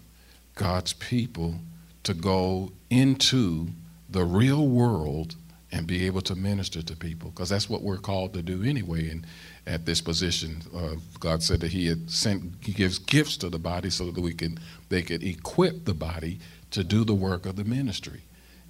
God's 0.56 0.94
people 0.94 1.56
to 2.04 2.13
go 2.13 2.72
into 2.90 3.68
the 4.10 4.24
real 4.24 4.68
world 4.68 5.36
and 5.72 5.88
be 5.88 6.06
able 6.06 6.22
to 6.22 6.36
minister 6.36 6.82
to 6.82 6.96
people, 6.96 7.30
because 7.30 7.50
that's 7.50 7.70
what 7.70 7.82
we're 7.82 7.98
called 7.98 8.34
to 8.34 8.42
do 8.42 8.62
anyway. 8.62 9.10
And 9.10 9.25
at 9.66 9.86
this 9.86 10.01
position, 10.01 10.62
uh, 10.75 10.96
God 11.20 11.42
said 11.42 11.62
that 11.62 11.72
He 11.72 11.88
had 11.88 12.12
sent, 12.12 12.56
He 12.62 12.74
gives 12.74 13.00
gifts 13.00 13.38
to 13.38 13.50
the 13.50 13.58
body 13.58 13.90
so 13.90 14.12
that 14.12 14.22
we 14.22 14.34
can, 14.34 14.60
they 14.90 15.01
could 15.01 15.24
equip 15.24 15.86
the 15.86 15.94
body 15.94 16.40
to 16.72 16.84
do 16.84 17.04
the 17.04 17.13
work 17.13 17.46
of 17.46 17.56
the 17.56 17.63
ministry. 17.63 18.22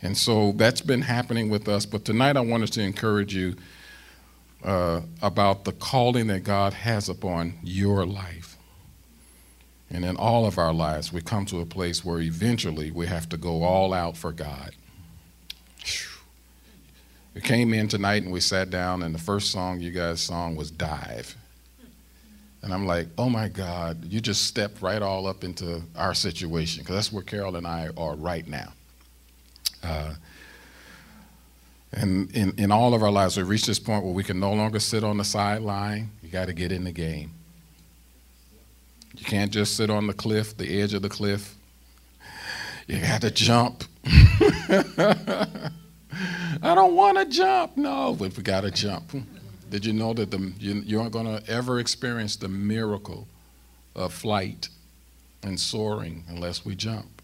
And 0.02 0.18
so 0.18 0.54
that's 0.54 0.82
been 0.82 1.02
happening 1.02 1.50
with 1.50 1.68
us. 1.68 1.86
But 1.86 2.06
tonight 2.06 2.38
I 2.38 2.42
want 2.42 2.64
us 2.64 2.70
to 2.72 2.82
encourage 2.82 3.36
you 3.36 3.56
uh, 4.64 5.02
about 5.22 5.66
the 5.66 5.72
calling 5.74 6.28
that 6.28 6.44
God 6.44 6.74
has 6.74 7.10
upon 7.10 7.54
your 7.64 8.06
life. 8.06 8.58
And 9.90 10.06
in 10.06 10.16
all 10.16 10.46
of 10.46 10.58
our 10.58 10.74
lives, 10.74 11.12
we 11.12 11.22
come 11.22 11.46
to 11.48 11.60
a 11.60 11.66
place 11.66 12.06
where 12.06 12.20
eventually 12.20 12.92
we 12.92 13.08
have 13.08 13.28
to 13.30 13.38
go 13.38 13.64
all 13.64 13.94
out 13.94 14.16
for 14.16 14.32
God. 14.32 14.72
We 17.34 17.42
came 17.42 17.74
in 17.74 17.88
tonight 17.88 18.24
and 18.24 18.32
we 18.32 18.40
sat 18.40 18.70
down, 18.70 19.04
and 19.04 19.14
the 19.16 19.20
first 19.20 19.52
song 19.52 19.80
you 19.80 19.92
guys 19.92 20.22
sung 20.22 20.56
was 20.56 20.72
Dive. 20.72 21.36
And 22.62 22.74
I'm 22.74 22.86
like, 22.86 23.08
oh 23.18 23.30
my 23.30 23.48
God, 23.48 24.06
you 24.06 24.20
just 24.22 24.46
stepped 24.46 24.82
right 24.82 25.02
all 25.02 25.28
up 25.28 25.44
into 25.44 25.82
our 25.96 26.14
situation, 26.14 26.84
because 26.84 26.96
that's 26.96 27.12
where 27.12 27.24
Carol 27.24 27.56
and 27.56 27.66
I 27.66 27.90
are 27.98 28.16
right 28.16 28.48
now. 28.48 28.74
Uh, 29.84 30.14
and 31.94 32.32
in, 32.32 32.54
in 32.58 32.72
all 32.72 32.94
of 32.94 33.04
our 33.04 33.12
lives, 33.12 33.38
we've 33.38 33.48
reached 33.48 33.68
this 33.68 33.80
point 33.80 34.04
where 34.04 34.14
we 34.14 34.24
can 34.24 34.40
no 34.40 34.54
longer 34.54 34.80
sit 34.80 35.04
on 35.04 35.18
the 35.18 35.26
sideline. 35.26 36.10
You 36.24 36.30
got 36.30 36.46
to 36.46 36.54
get 36.54 36.72
in 36.72 36.84
the 36.84 36.92
game. 36.92 37.32
You 39.16 39.26
can't 39.26 39.52
just 39.52 39.76
sit 39.76 39.90
on 39.90 40.08
the 40.08 40.14
cliff, 40.14 40.56
the 40.56 40.82
edge 40.82 40.94
of 40.94 41.02
the 41.02 41.10
cliff. 41.10 41.56
You 42.88 43.02
got 43.02 43.22
to 43.22 43.32
jump. 43.32 43.84
I 46.64 46.76
don't 46.76 46.96
want 46.96 47.18
to 47.18 47.26
jump. 47.26 47.76
No, 47.76 48.16
but 48.18 48.36
we 48.36 48.44
got 48.44 48.62
to 48.62 48.72
jump. 48.72 49.12
Did 49.70 49.86
you 49.86 49.94
know 49.94 50.14
that 50.14 50.32
the, 50.32 50.54
you, 50.60 50.76
you 50.86 51.00
aren't 51.00 51.12
going 51.14 51.26
to 51.26 51.50
ever 51.50 51.80
experience 51.80 52.36
the 52.36 52.48
miracle 52.48 53.28
of 53.96 54.14
flight 54.14 54.70
and 55.44 55.60
soaring 55.60 56.24
unless 56.30 56.66
we 56.66 56.76
jump? 56.76 57.22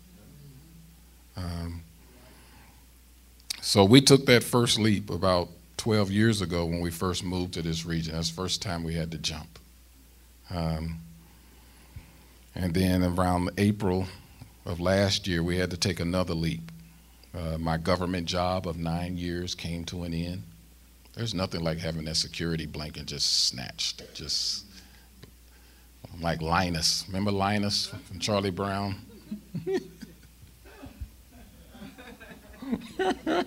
Um, 1.36 1.84
so 3.68 3.84
we 3.84 4.00
took 4.00 4.28
that 4.28 4.46
first 4.46 4.80
leap 4.80 5.10
about 5.10 5.50
12 5.76 6.10
years 6.10 6.42
ago 6.42 6.66
when 6.66 6.80
we 6.80 6.90
first 6.90 7.22
moved 7.22 7.56
to 7.56 7.62
this 7.62 7.86
region. 7.86 8.16
That's 8.16 8.30
the 8.30 8.36
first 8.36 8.62
time 8.62 8.82
we 8.82 8.94
had 8.94 9.12
to 9.12 9.18
jump. 9.18 9.60
Um, 10.50 11.00
and 12.56 12.74
then 12.74 13.04
around 13.04 13.50
April 13.58 14.08
of 14.66 14.80
last 14.80 15.28
year, 15.28 15.44
we 15.44 15.58
had 15.58 15.70
to 15.72 15.78
take 15.78 16.00
another 16.00 16.34
leap. 16.34 16.62
Uh, 17.38 17.58
my 17.58 17.76
government 17.76 18.26
job 18.26 18.70
of 18.70 18.78
nine 18.78 19.18
years 19.18 19.54
came 19.54 19.84
to 19.84 20.04
an 20.04 20.14
end. 20.14 20.44
There's 21.14 21.34
nothing 21.34 21.62
like 21.62 21.80
having 21.80 22.06
that 22.06 22.16
security 22.16 22.68
blanket 22.68 23.08
just 23.08 23.48
snatched, 23.50 24.02
just 24.14 24.64
like 26.22 26.42
Linus. 26.42 27.04
Remember 27.10 27.32
Linus 27.32 27.88
from 28.06 28.20
Charlie 28.20 28.50
Brown? 28.50 28.96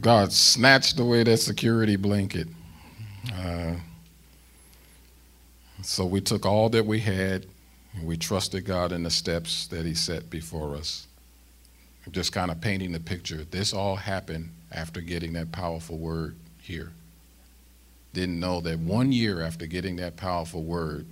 God 0.00 0.32
snatched 0.32 0.98
away 0.98 1.22
that 1.24 1.38
security 1.38 1.96
blanket. 1.96 2.48
Uh, 3.34 3.74
so 5.82 6.04
we 6.04 6.20
took 6.20 6.46
all 6.46 6.68
that 6.70 6.86
we 6.86 7.00
had 7.00 7.46
and 7.94 8.06
we 8.06 8.16
trusted 8.16 8.64
God 8.64 8.92
in 8.92 9.02
the 9.02 9.10
steps 9.10 9.66
that 9.68 9.84
He 9.84 9.94
set 9.94 10.30
before 10.30 10.76
us. 10.76 11.06
I'm 12.06 12.12
just 12.12 12.32
kind 12.32 12.50
of 12.50 12.60
painting 12.60 12.92
the 12.92 13.00
picture. 13.00 13.44
This 13.44 13.72
all 13.72 13.96
happened 13.96 14.50
after 14.72 15.00
getting 15.00 15.32
that 15.34 15.52
powerful 15.52 15.98
word 15.98 16.36
here. 16.60 16.92
Didn't 18.14 18.40
know 18.40 18.60
that 18.62 18.78
one 18.78 19.12
year 19.12 19.42
after 19.42 19.66
getting 19.66 19.96
that 19.96 20.16
powerful 20.16 20.62
word, 20.62 21.06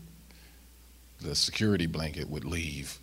the 1.21 1.35
security 1.35 1.87
blanket 1.87 2.29
would 2.29 2.45
leave 2.45 2.99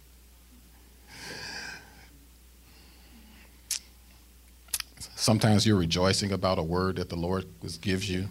Sometimes 5.23 5.65
you're 5.65 5.77
rejoicing 5.77 6.33
about 6.33 6.59
a 6.59 6.63
word 6.63 6.97
that 6.97 7.07
the 7.07 7.15
Lord 7.15 7.45
gives 7.79 8.09
you. 8.09 8.27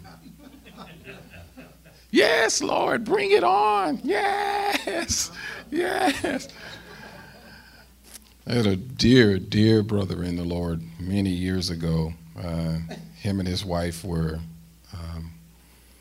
yes, 2.11 2.61
Lord, 2.61 3.02
bring 3.02 3.30
it 3.30 3.42
on. 3.42 3.99
Yes, 4.04 5.30
yes. 5.70 6.49
I 8.46 8.52
had 8.52 8.66
a 8.66 8.76
dear, 8.76 9.38
dear 9.38 9.82
brother 9.82 10.22
in 10.22 10.37
the 10.37 10.44
Lord 10.44 10.82
many 11.00 11.30
years 11.30 11.70
ago. 11.70 12.12
Uh, 12.38 12.80
him 13.16 13.40
and 13.40 13.49
his 13.49 13.64
wife 13.64 14.04
were 14.04 14.40
um, 14.92 15.32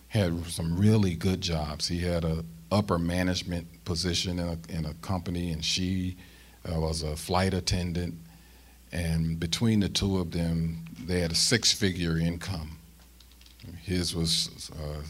had 0.10 0.46
some 0.48 0.78
really 0.78 1.16
good 1.16 1.40
jobs. 1.40 1.88
He 1.88 2.00
had 2.00 2.26
a 2.26 2.44
upper 2.70 3.00
management 3.00 3.86
position 3.86 4.40
in 4.40 4.46
a, 4.46 4.58
in 4.68 4.86
a 4.86 4.94
company, 4.96 5.52
and 5.52 5.64
she 5.64 6.18
uh, 6.70 6.78
was 6.82 7.02
a 7.02 7.16
flight 7.16 7.54
attendant 7.54 8.16
and 8.92 9.40
between 9.40 9.80
the 9.80 9.90
two 9.90 10.18
of 10.18 10.32
them, 10.32 10.86
they 11.06 11.20
had 11.20 11.32
a 11.32 11.36
six 11.36 11.72
figure 11.72 12.18
income. 12.18 12.78
His 13.82 14.16
was 14.16 14.72
uh, 14.74 15.02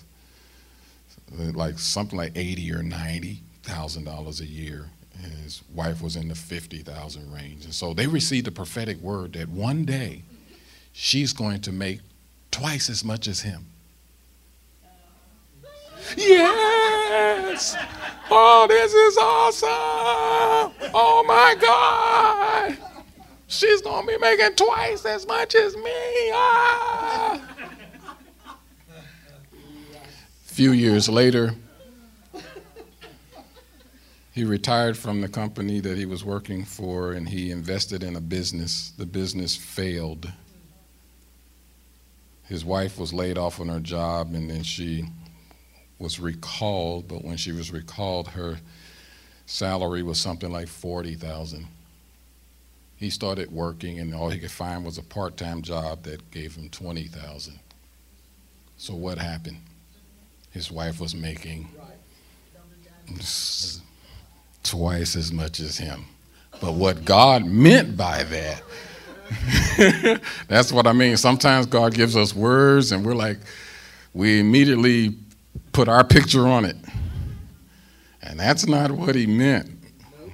like 1.54 1.80
something 1.80 2.18
like 2.18 2.34
eighty 2.36 2.72
or 2.72 2.84
ninety 2.84 3.42
thousand 3.64 4.06
dollars 4.06 4.42
a 4.42 4.46
year. 4.46 4.90
And 5.24 5.34
his 5.34 5.62
wife 5.76 6.02
was 6.02 6.16
in 6.16 6.28
the 6.30 6.36
fifty 6.36 6.80
thousand 6.80 7.32
range. 7.32 7.66
And 7.66 7.74
so 7.74 7.94
they 7.94 8.08
received 8.08 8.48
the 8.48 8.52
prophetic 8.52 9.00
word 9.02 9.34
that 9.34 9.50
one 9.50 9.86
day 9.86 10.24
she's 10.94 11.34
going 11.34 11.62
to 11.62 11.72
make 11.72 12.00
twice 12.50 12.90
as 12.90 13.04
much 13.04 13.28
as 13.28 13.42
him. 13.42 13.66
Yes! 16.18 17.76
Oh, 18.30 18.66
this 18.68 18.94
is 18.94 19.18
awesome! 19.18 20.74
Oh 20.94 21.24
my 21.28 21.56
God! 21.62 22.91
She's 23.52 23.82
to 23.82 24.04
be 24.08 24.18
making 24.18 24.56
twice 24.56 25.06
as 25.06 25.28
much 25.28 25.56
as 25.56 25.76
me. 25.76 26.32
Ah. 26.34 27.42
A 28.48 28.54
few 30.46 30.72
years 30.72 31.10
later, 31.10 31.54
he 34.32 34.46
retired 34.46 34.98
from 34.98 35.20
the 35.20 35.28
company 35.28 35.82
that 35.82 35.98
he 35.98 36.06
was 36.06 36.24
working 36.24 36.64
for 36.64 37.12
and 37.12 37.28
he 37.28 37.52
invested 37.52 38.04
in 38.04 38.16
a 38.16 38.22
business. 38.22 38.94
The 38.98 39.06
business 39.06 39.58
failed. 39.58 40.32
His 42.48 42.64
wife 42.64 42.98
was 42.98 43.12
laid 43.12 43.38
off 43.38 43.60
on 43.60 43.68
her 43.68 43.82
job 43.82 44.34
and 44.34 44.50
then 44.50 44.64
she 44.64 45.04
was 46.00 46.22
recalled, 46.22 47.10
but 47.10 47.26
when 47.26 47.36
she 47.36 47.52
was 47.52 47.70
recalled, 47.70 48.30
her 48.30 48.60
salary 49.46 50.04
was 50.04 50.22
something 50.22 50.50
like 50.50 50.70
40,000 50.70 51.68
he 53.02 53.10
started 53.10 53.52
working, 53.52 54.00
and 54.00 54.14
all 54.14 54.30
he 54.30 54.38
could 54.38 54.52
find 54.52 54.86
was 54.86 55.00
a 55.00 55.04
part-time 55.04 55.64
job 55.64 56.04
that 56.04 56.30
gave 56.30 56.56
him 56.56 56.70
twenty 56.70 57.06
thousand. 57.06 57.60
So 58.78 58.94
what 58.94 59.18
happened? 59.18 59.58
His 60.52 60.72
wife 60.72 61.00
was 61.00 61.16
making 61.16 61.68
twice 64.64 65.16
as 65.16 65.32
much 65.32 65.60
as 65.60 65.80
him. 65.80 66.06
But 66.62 66.74
what 66.74 67.04
God 67.04 67.44
meant 67.44 67.98
by 67.98 68.24
that, 68.24 70.22
that's 70.48 70.72
what 70.72 70.86
I 70.86 70.94
mean. 70.94 71.18
Sometimes 71.18 71.66
God 71.66 71.96
gives 71.96 72.16
us 72.16 72.36
words, 72.36 72.92
and 72.92 73.04
we're 73.04 73.16
like, 73.16 73.40
we 74.14 74.40
immediately 74.40 75.16
put 75.72 75.88
our 75.88 76.04
picture 76.04 76.48
on 76.48 76.66
it. 76.66 76.76
And 78.22 78.40
that's 78.40 78.68
not 78.68 78.92
what 78.92 79.16
he 79.16 79.26
meant. 79.26 79.81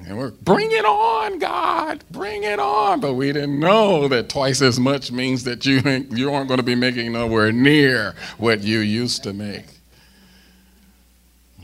And 0.08 0.18
we're, 0.18 0.32
bring 0.32 0.72
it 0.72 0.86
on, 0.86 1.38
God, 1.38 2.02
bring 2.12 2.44
it 2.44 2.60
on. 2.60 3.02
But 3.02 3.16
we 3.16 3.34
didn't 3.34 3.60
know 3.60 4.08
that 4.08 4.30
twice 4.30 4.62
as 4.62 4.80
much 4.80 5.12
means 5.12 5.44
that 5.44 5.66
you, 5.66 5.82
you 6.16 6.34
aren't 6.34 6.48
going 6.48 6.60
to 6.60 6.64
be 6.64 6.76
making 6.76 7.12
nowhere 7.12 7.52
near 7.52 8.16
what 8.38 8.62
you 8.62 8.80
used 8.80 9.24
to 9.24 9.34
make. 9.34 9.66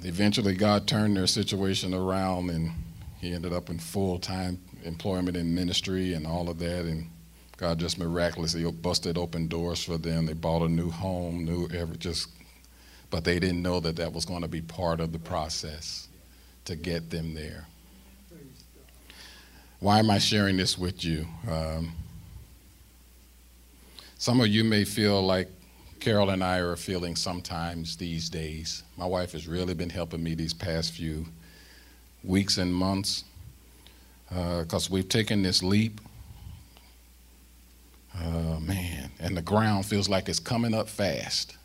Eventually, 0.04 0.56
God 0.56 0.88
turned 0.88 1.16
their 1.16 1.26
situation 1.26 1.94
around 1.94 2.50
and 2.50 2.74
he 3.22 3.34
ended 3.34 3.54
up 3.54 3.70
in 3.70 3.80
full 3.80 4.20
time 4.20 4.60
employment 4.84 5.38
in 5.38 5.56
ministry 5.56 6.14
and 6.14 6.28
all 6.28 6.50
of 6.50 6.60
that. 6.60 6.82
And 6.84 7.08
God 7.56 7.80
just 7.80 7.98
miraculously 7.98 8.70
busted 8.70 9.18
open 9.18 9.48
doors 9.48 9.82
for 9.82 9.98
them. 9.98 10.26
They 10.26 10.34
bought 10.34 10.64
a 10.64 10.68
new 10.68 10.90
home, 10.90 11.46
new 11.46 11.70
ever 11.74 11.96
just, 11.96 12.28
but 13.10 13.24
they 13.24 13.40
didn't 13.40 13.62
know 13.62 13.80
that 13.80 13.96
that 13.96 14.12
was 14.12 14.26
going 14.26 14.42
to 14.42 14.50
be 14.50 14.60
part 14.60 15.00
of 15.00 15.14
the 15.14 15.20
process 15.20 16.10
to 16.66 16.76
get 16.76 17.10
them 17.10 17.34
there. 17.34 17.68
Why 19.84 20.00
am 20.00 20.10
I 20.10 20.18
sharing 20.18 20.56
this 20.56 20.78
with 20.78 21.04
you? 21.04 21.28
Um, 21.46 21.92
some 24.18 24.40
of 24.40 24.48
you 24.48 24.64
may 24.64 24.86
feel 24.86 25.22
like 25.22 25.50
Carol 26.00 26.30
and 26.30 26.42
I 26.42 26.60
are 26.60 26.78
feeling 26.78 27.18
sometimes 27.18 27.98
these 27.98 28.30
days. 28.30 28.84
My 28.96 29.06
wife 29.06 29.34
has 29.34 29.46
really 29.46 29.74
been 29.74 29.90
helping 29.90 30.24
me 30.24 30.36
these 30.36 30.54
past 30.54 30.94
few 30.94 31.26
weeks 32.24 32.58
and 32.58 32.74
months 32.74 33.26
because 34.30 34.90
uh, 34.90 34.94
we've 34.94 35.10
taken 35.10 35.44
this 35.44 35.62
leap. 35.62 36.00
Oh, 38.24 38.62
man. 38.62 39.12
And 39.20 39.36
the 39.36 39.42
ground 39.42 39.86
feels 39.86 40.08
like 40.08 40.30
it's 40.30 40.40
coming 40.40 40.74
up 40.74 40.88
fast. 40.88 41.58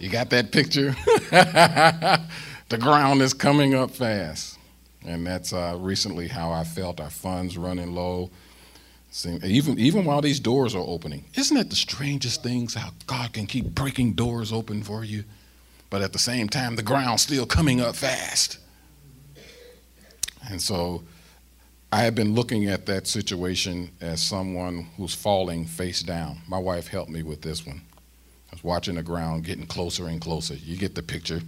You 0.00 0.10
got 0.10 0.30
that 0.30 0.50
picture? 0.50 0.96
the 1.30 2.78
ground 2.80 3.22
is 3.22 3.32
coming 3.32 3.76
up 3.76 3.92
fast. 3.92 4.55
And 5.06 5.26
that's 5.26 5.52
uh, 5.52 5.76
recently 5.78 6.28
how 6.28 6.50
I 6.52 6.64
felt. 6.64 7.00
Our 7.00 7.10
funds 7.10 7.56
running 7.56 7.94
low 7.94 8.30
even, 9.24 9.78
even 9.78 10.04
while 10.04 10.20
these 10.20 10.40
doors 10.40 10.74
are 10.74 10.84
opening. 10.86 11.24
Isn't 11.34 11.56
that 11.56 11.70
the 11.70 11.76
strangest 11.76 12.42
things 12.42 12.74
how 12.74 12.90
God 13.06 13.32
can 13.32 13.46
keep 13.46 13.74
breaking 13.74 14.12
doors 14.12 14.52
open 14.52 14.82
for 14.82 15.04
you, 15.04 15.24
but 15.88 16.02
at 16.02 16.12
the 16.12 16.18
same 16.18 16.48
time, 16.48 16.76
the 16.76 16.82
ground's 16.82 17.22
still 17.22 17.46
coming 17.46 17.80
up 17.80 17.96
fast? 17.96 18.58
And 20.50 20.60
so 20.60 21.02
I 21.90 22.02
have 22.02 22.14
been 22.14 22.34
looking 22.34 22.66
at 22.66 22.86
that 22.86 23.06
situation 23.06 23.90
as 24.00 24.22
someone 24.22 24.88
who's 24.96 25.14
falling 25.14 25.64
face 25.64 26.02
down. 26.02 26.38
My 26.46 26.58
wife 26.58 26.88
helped 26.88 27.10
me 27.10 27.22
with 27.22 27.42
this 27.42 27.66
one. 27.66 27.82
I 28.50 28.54
was 28.54 28.64
watching 28.64 28.96
the 28.96 29.02
ground 29.02 29.44
getting 29.44 29.66
closer 29.66 30.08
and 30.08 30.20
closer. 30.20 30.54
You 30.54 30.76
get 30.76 30.94
the 30.94 31.02
picture. 31.02 31.40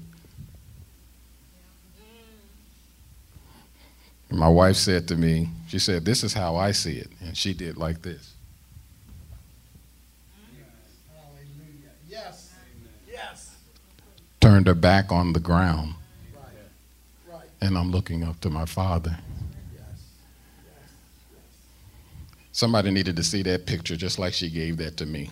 My 4.31 4.49
wife 4.49 4.77
said 4.77 5.09
to 5.09 5.17
me, 5.17 5.49
she 5.69 5.79
said, 5.79 6.05
This 6.05 6.23
is 6.23 6.35
how 6.35 6.57
I 6.57 6.73
see 6.73 6.99
it. 6.99 7.11
And 7.21 7.37
she 7.37 7.55
did 7.55 7.77
like 7.77 8.03
this. 8.03 8.35
Yes. 12.07 12.53
Yes. 13.11 13.57
Turned 14.41 14.67
her 14.67 14.75
back 14.75 15.11
on 15.11 15.33
the 15.33 15.41
ground. 15.41 15.95
And 17.61 17.77
I'm 17.77 17.91
looking 17.91 18.23
up 18.23 18.39
to 18.41 18.51
my 18.51 18.67
father. 18.67 19.19
Somebody 22.53 22.91
needed 22.91 23.17
to 23.17 23.25
see 23.25 23.43
that 23.43 23.67
picture 23.67 23.97
just 23.97 24.19
like 24.19 24.33
she 24.33 24.51
gave 24.51 24.77
that 24.79 24.97
to 24.99 25.07
me. 25.07 25.31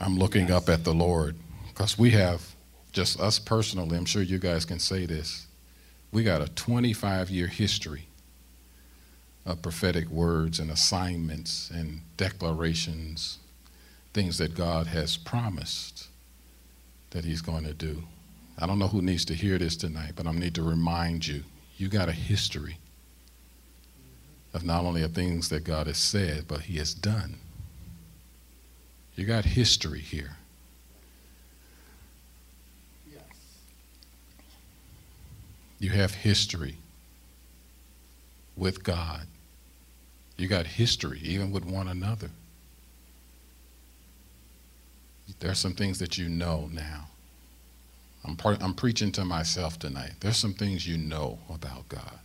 I'm 0.00 0.16
looking 0.16 0.50
up 0.50 0.68
at 0.68 0.84
the 0.84 0.92
Lord 0.92 1.36
because 1.68 1.98
we 1.98 2.10
have 2.10 2.54
just 2.98 3.20
us 3.20 3.38
personally, 3.38 3.96
I'm 3.96 4.04
sure 4.04 4.22
you 4.22 4.40
guys 4.40 4.64
can 4.64 4.80
say 4.80 5.06
this. 5.06 5.46
We 6.10 6.24
got 6.24 6.42
a 6.42 6.48
25 6.48 7.30
year 7.30 7.46
history 7.46 8.08
of 9.46 9.62
prophetic 9.62 10.08
words 10.08 10.58
and 10.58 10.68
assignments 10.68 11.70
and 11.70 12.00
declarations, 12.16 13.38
things 14.12 14.36
that 14.38 14.56
God 14.56 14.88
has 14.88 15.16
promised 15.16 16.08
that 17.10 17.24
He's 17.24 17.40
going 17.40 17.62
to 17.66 17.72
do. 17.72 18.02
I 18.58 18.66
don't 18.66 18.80
know 18.80 18.88
who 18.88 19.00
needs 19.00 19.24
to 19.26 19.34
hear 19.34 19.58
this 19.58 19.76
tonight, 19.76 20.14
but 20.16 20.26
I 20.26 20.32
need 20.32 20.56
to 20.56 20.64
remind 20.64 21.24
you 21.24 21.44
you 21.76 21.86
got 21.86 22.08
a 22.08 22.12
history 22.12 22.78
of 24.52 24.64
not 24.64 24.84
only 24.84 25.04
of 25.04 25.12
things 25.12 25.50
that 25.50 25.62
God 25.62 25.86
has 25.86 25.98
said, 25.98 26.46
but 26.48 26.62
He 26.62 26.78
has 26.78 26.94
done. 26.94 27.36
You 29.14 29.24
got 29.24 29.44
history 29.44 30.00
here. 30.00 30.37
You 35.78 35.90
have 35.90 36.14
history 36.14 36.76
with 38.56 38.82
God. 38.82 39.26
You 40.36 40.48
got 40.48 40.66
history 40.66 41.20
even 41.22 41.50
with 41.52 41.64
one 41.64 41.88
another. 41.88 42.30
There 45.40 45.50
are 45.50 45.54
some 45.54 45.74
things 45.74 45.98
that 45.98 46.18
you 46.18 46.28
know 46.28 46.68
now. 46.72 47.08
I'm, 48.24 48.36
part, 48.36 48.62
I'm 48.62 48.74
preaching 48.74 49.12
to 49.12 49.24
myself 49.24 49.78
tonight. 49.78 50.12
There's 50.20 50.36
some 50.36 50.54
things 50.54 50.86
you 50.86 50.98
know 50.98 51.38
about 51.52 51.88
God. 51.88 52.18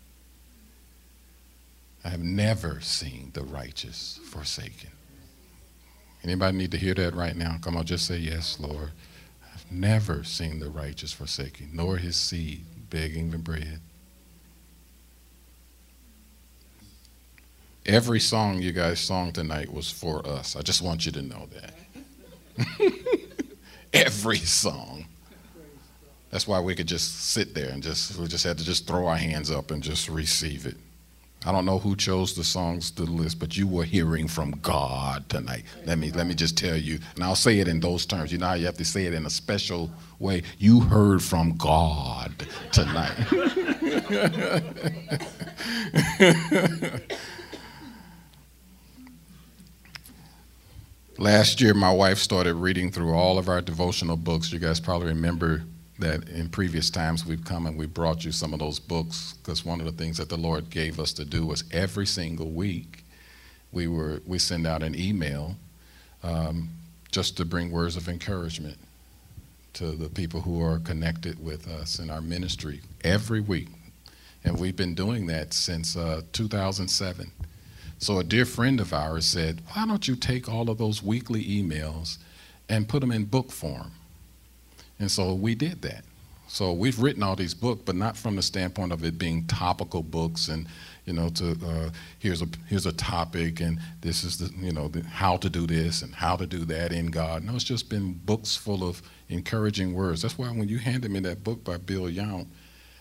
I 2.03 2.09
have 2.09 2.23
never 2.23 2.81
seen 2.81 3.31
the 3.33 3.43
righteous 3.43 4.19
forsaken. 4.25 4.89
Anybody 6.23 6.57
need 6.57 6.71
to 6.71 6.77
hear 6.77 6.93
that 6.95 7.15
right 7.15 7.35
now? 7.35 7.57
Come 7.61 7.77
on, 7.77 7.85
just 7.85 8.05
say 8.05 8.17
yes, 8.17 8.59
Lord. 8.59 8.91
I've 9.53 9.71
never 9.71 10.23
seen 10.23 10.59
the 10.59 10.69
righteous 10.69 11.13
forsaken, 11.13 11.69
nor 11.73 11.97
his 11.97 12.15
seed 12.15 12.61
begging 12.93 13.31
the 13.31 13.39
bread. 13.39 13.79
Every 17.87 18.19
song 18.19 18.61
you 18.61 18.71
guys 18.71 18.99
sung 18.99 19.33
tonight 19.33 19.73
was 19.73 19.89
for 19.89 20.25
us. 20.27 20.55
I 20.55 20.61
just 20.61 20.83
want 20.83 21.07
you 21.07 21.11
to 21.13 21.21
know 21.23 21.47
that. 21.55 22.93
Every 23.93 24.37
song. 24.37 25.05
That's 26.29 26.47
why 26.47 26.59
we 26.59 26.75
could 26.75 26.87
just 26.87 27.31
sit 27.31 27.55
there 27.55 27.69
and 27.69 27.81
just 27.81 28.15
we 28.15 28.27
just 28.27 28.43
had 28.43 28.59
to 28.59 28.63
just 28.63 28.87
throw 28.87 29.07
our 29.07 29.17
hands 29.17 29.49
up 29.49 29.71
and 29.71 29.81
just 29.81 30.07
receive 30.07 30.67
it. 30.67 30.77
I 31.45 31.51
don't 31.51 31.65
know 31.65 31.77
who 31.77 31.95
chose 31.95 32.33
the 32.33 32.43
songs 32.43 32.89
to 32.91 33.03
the 33.03 33.11
list, 33.11 33.39
but 33.39 33.57
you 33.57 33.67
were 33.67 33.83
hearing 33.83 34.27
from 34.29 34.51
God 34.61 35.27
tonight. 35.29 35.63
Let 35.85 35.97
me 35.97 36.11
let 36.11 36.25
me 36.25 36.35
just 36.35 36.57
tell 36.57 36.77
you, 36.77 36.99
and 37.15 37.23
I'll 37.23 37.35
say 37.35 37.59
it 37.59 37.67
in 37.67 37.81
those 37.81 38.05
terms. 38.05 38.31
You 38.31 38.37
know 38.37 38.47
how 38.47 38.53
you 38.53 38.65
have 38.65 38.77
to 38.77 38.85
say 38.85 39.05
it 39.05 39.13
in 39.13 39.25
a 39.25 39.29
special 39.29 39.91
way. 40.19 40.43
You 40.57 40.79
heard 40.79 41.21
from 41.21 41.57
God 41.57 42.33
tonight. 42.71 43.17
Last 51.17 51.61
year, 51.61 51.73
my 51.73 51.91
wife 51.93 52.17
started 52.17 52.55
reading 52.55 52.89
through 52.91 53.13
all 53.13 53.37
of 53.37 53.47
our 53.49 53.61
devotional 53.61 54.17
books. 54.17 54.51
You 54.51 54.59
guys 54.59 54.79
probably 54.79 55.09
remember 55.09 55.63
that 55.99 56.27
in 56.29 56.49
previous 56.49 56.89
times 56.89 57.25
we've 57.25 57.45
come 57.45 57.67
and 57.67 57.77
we 57.77 57.85
brought 57.85 58.25
you 58.25 58.31
some 58.31 58.53
of 58.53 58.59
those 58.59 58.79
books 58.79 59.35
because 59.41 59.63
one 59.63 59.79
of 59.79 59.85
the 59.85 59.91
things 59.91 60.17
that 60.17 60.29
the 60.29 60.37
Lord 60.37 60.69
gave 60.69 60.99
us 60.99 61.13
to 61.13 61.25
do 61.25 61.45
was 61.45 61.63
every 61.71 62.05
single 62.05 62.49
week 62.49 63.03
we 63.73 63.87
were 63.87 64.21
we 64.25 64.39
send 64.39 64.65
out 64.65 64.83
an 64.83 64.95
email 64.97 65.55
um, 66.21 66.69
just 67.11 67.35
to 67.37 67.45
bring 67.45 67.71
words 67.71 67.97
of 67.97 68.07
encouragement 68.07 68.77
to 69.73 69.87
the 69.91 70.09
people 70.09 70.41
who 70.41 70.63
are 70.63 70.79
connected 70.79 71.43
with 71.43 71.67
us 71.67 71.99
in 71.99 72.09
our 72.09 72.21
ministry 72.21 72.79
every 73.03 73.41
week, 73.41 73.69
and 74.43 74.59
we've 74.59 74.75
been 74.75 74.93
doing 74.93 75.25
that 75.27 75.53
since 75.53 75.97
uh, 75.97 76.21
2007. 76.31 77.31
So 77.97 78.19
a 78.19 78.23
dear 78.23 78.45
friend 78.45 78.79
of 78.79 78.93
ours 78.93 79.25
said, 79.25 79.61
"Why 79.73 79.85
don't 79.85 80.07
you 80.07 80.15
take 80.15 80.47
all 80.47 80.69
of 80.69 80.77
those 80.77 81.01
weekly 81.01 81.43
emails 81.43 82.17
and 82.69 82.87
put 82.87 83.01
them 83.01 83.11
in 83.11 83.25
book 83.25 83.51
form?" 83.51 83.91
And 85.03 85.11
so 85.11 85.33
we 85.33 85.53
did 85.53 85.81
that. 85.81 86.05
So 86.47 86.71
we've 86.71 86.97
written 86.97 87.23
all 87.23 87.35
these 87.35 87.53
books, 87.53 87.81
but 87.83 87.97
not 87.97 88.15
from 88.15 88.37
the 88.37 88.41
standpoint 88.41 88.93
of 88.93 89.03
it 89.03 89.17
being 89.17 89.45
topical 89.47 90.01
books 90.01 90.47
and 90.47 90.65
you 91.03 91.11
know 91.11 91.27
to 91.31 91.57
uh, 91.61 91.89
here's 92.19 92.41
a 92.41 92.47
here's 92.67 92.85
a 92.85 92.93
topic 92.93 93.59
and 93.59 93.81
this 93.99 94.23
is 94.23 94.37
the 94.37 94.49
you 94.65 94.71
know 94.71 94.87
the, 94.87 95.03
how 95.03 95.35
to 95.35 95.49
do 95.49 95.67
this 95.67 96.03
and 96.03 96.15
how 96.15 96.37
to 96.37 96.45
do 96.45 96.59
that 96.59 96.93
in 96.93 97.07
God. 97.07 97.43
No, 97.43 97.53
it's 97.53 97.65
just 97.65 97.89
been 97.89 98.13
books 98.13 98.55
full 98.55 98.81
of 98.87 99.01
encouraging 99.27 99.93
words. 99.93 100.21
That's 100.21 100.37
why 100.37 100.47
when 100.47 100.69
you 100.69 100.77
handed 100.77 101.11
me 101.11 101.19
that 101.19 101.43
book 101.43 101.65
by 101.65 101.75
Bill 101.75 102.03
Yount, 102.03 102.47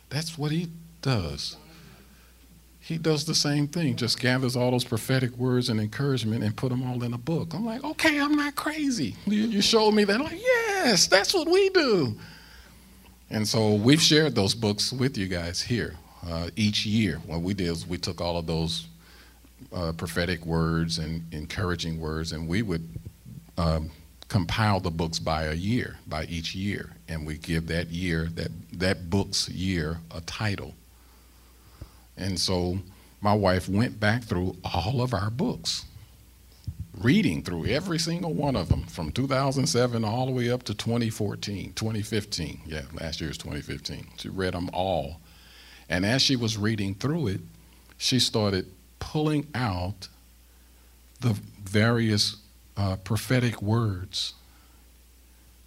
that's 0.09 0.37
what 0.37 0.51
he 0.51 0.71
does 1.03 1.57
he 2.83 2.99
does 2.99 3.25
the 3.25 3.35
same 3.35 3.69
thing, 3.69 3.95
just 3.95 4.19
gathers 4.19 4.57
all 4.57 4.73
those 4.73 4.83
prophetic 4.83 5.31
words 5.37 5.69
and 5.69 5.79
encouragement 5.79 6.43
and 6.43 6.57
put 6.57 6.71
them 6.71 6.83
all 6.83 7.01
in 7.05 7.15
a 7.15 7.19
book. 7.19 7.55
I'm 7.55 7.65
like, 7.65 7.85
okay, 7.85 8.21
I'm 8.21 8.35
not 8.35 8.57
crazy. 8.57 9.15
You, 9.25 9.45
you 9.45 9.63
showed 9.63 9.93
me 9.93 10.03
that. 10.03 10.17
I'm 10.17 10.25
like, 10.25 10.41
yes, 10.85 11.07
that's 11.07 11.35
what 11.35 11.49
we 11.49 11.69
do. 11.71 12.15
And 13.31 13.47
so 13.47 13.75
we've 13.75 14.01
shared 14.01 14.35
those 14.35 14.55
books 14.55 14.93
with 14.93 15.17
you 15.17 15.27
guys 15.27 15.63
here 15.63 15.95
uh, 16.29 16.51
each 16.57 16.85
year. 16.85 17.21
What 17.27 17.41
we 17.41 17.55
did 17.55 17.69
is 17.69 17.87
we 17.87 17.99
took 17.99 18.21
all 18.21 18.37
of 18.37 18.47
those 18.47 18.87
uh, 19.73 19.93
prophetic 19.93 20.45
words 20.45 20.99
and 20.99 21.23
encouraging 21.33 21.99
words, 21.99 22.33
and 22.33 22.47
we 22.47 22.63
would 22.63 22.87
um, 23.57 23.91
compile 24.29 24.81
the 24.81 24.91
books 24.91 25.19
by 25.19 25.45
a 25.45 25.55
year, 25.55 25.97
by 26.07 26.25
each 26.25 26.55
year, 26.55 26.91
and 27.09 27.27
we 27.27 27.39
give 27.39 27.69
that 27.69 27.89
year, 27.89 28.29
that, 28.35 28.51
that 28.73 29.09
book's 29.09 29.49
year, 29.49 29.99
a 30.15 30.21
title. 30.23 30.75
And 32.17 32.39
so 32.39 32.79
my 33.21 33.33
wife 33.33 33.69
went 33.69 33.99
back 33.99 34.25
through 34.25 34.57
all 34.65 35.01
of 35.01 35.15
our 35.15 35.31
books, 35.31 35.85
reading 36.99 37.43
through 37.43 37.67
every 37.67 37.99
single 37.99 38.35
one 38.35 38.57
of 38.57 38.69
them 38.69 38.85
from 38.85 39.11
2007 39.11 40.05
all 40.05 40.27
the 40.27 40.33
way 40.33 40.51
up 40.51 40.63
to 40.65 40.75
2014, 40.75 41.73
2015. 41.75 42.61
Yeah, 42.67 42.83
last 43.01 43.21
year 43.21 43.29
was 43.29 43.39
2015. 43.39 44.07
She 44.19 44.29
read 44.29 44.55
them 44.55 44.69
all. 44.73 45.21
And 45.89 46.05
as 46.05 46.23
she 46.23 46.37
was 46.37 46.57
reading 46.57 46.95
through 46.95 47.29
it, 47.29 47.41
she 47.97 48.19
started 48.19 48.67
pulling 48.99 49.49
out 49.55 50.09
the 51.21 51.39
various 51.63 52.37
uh, 52.77 52.97
prophetic 52.97 53.63
words 53.63 54.35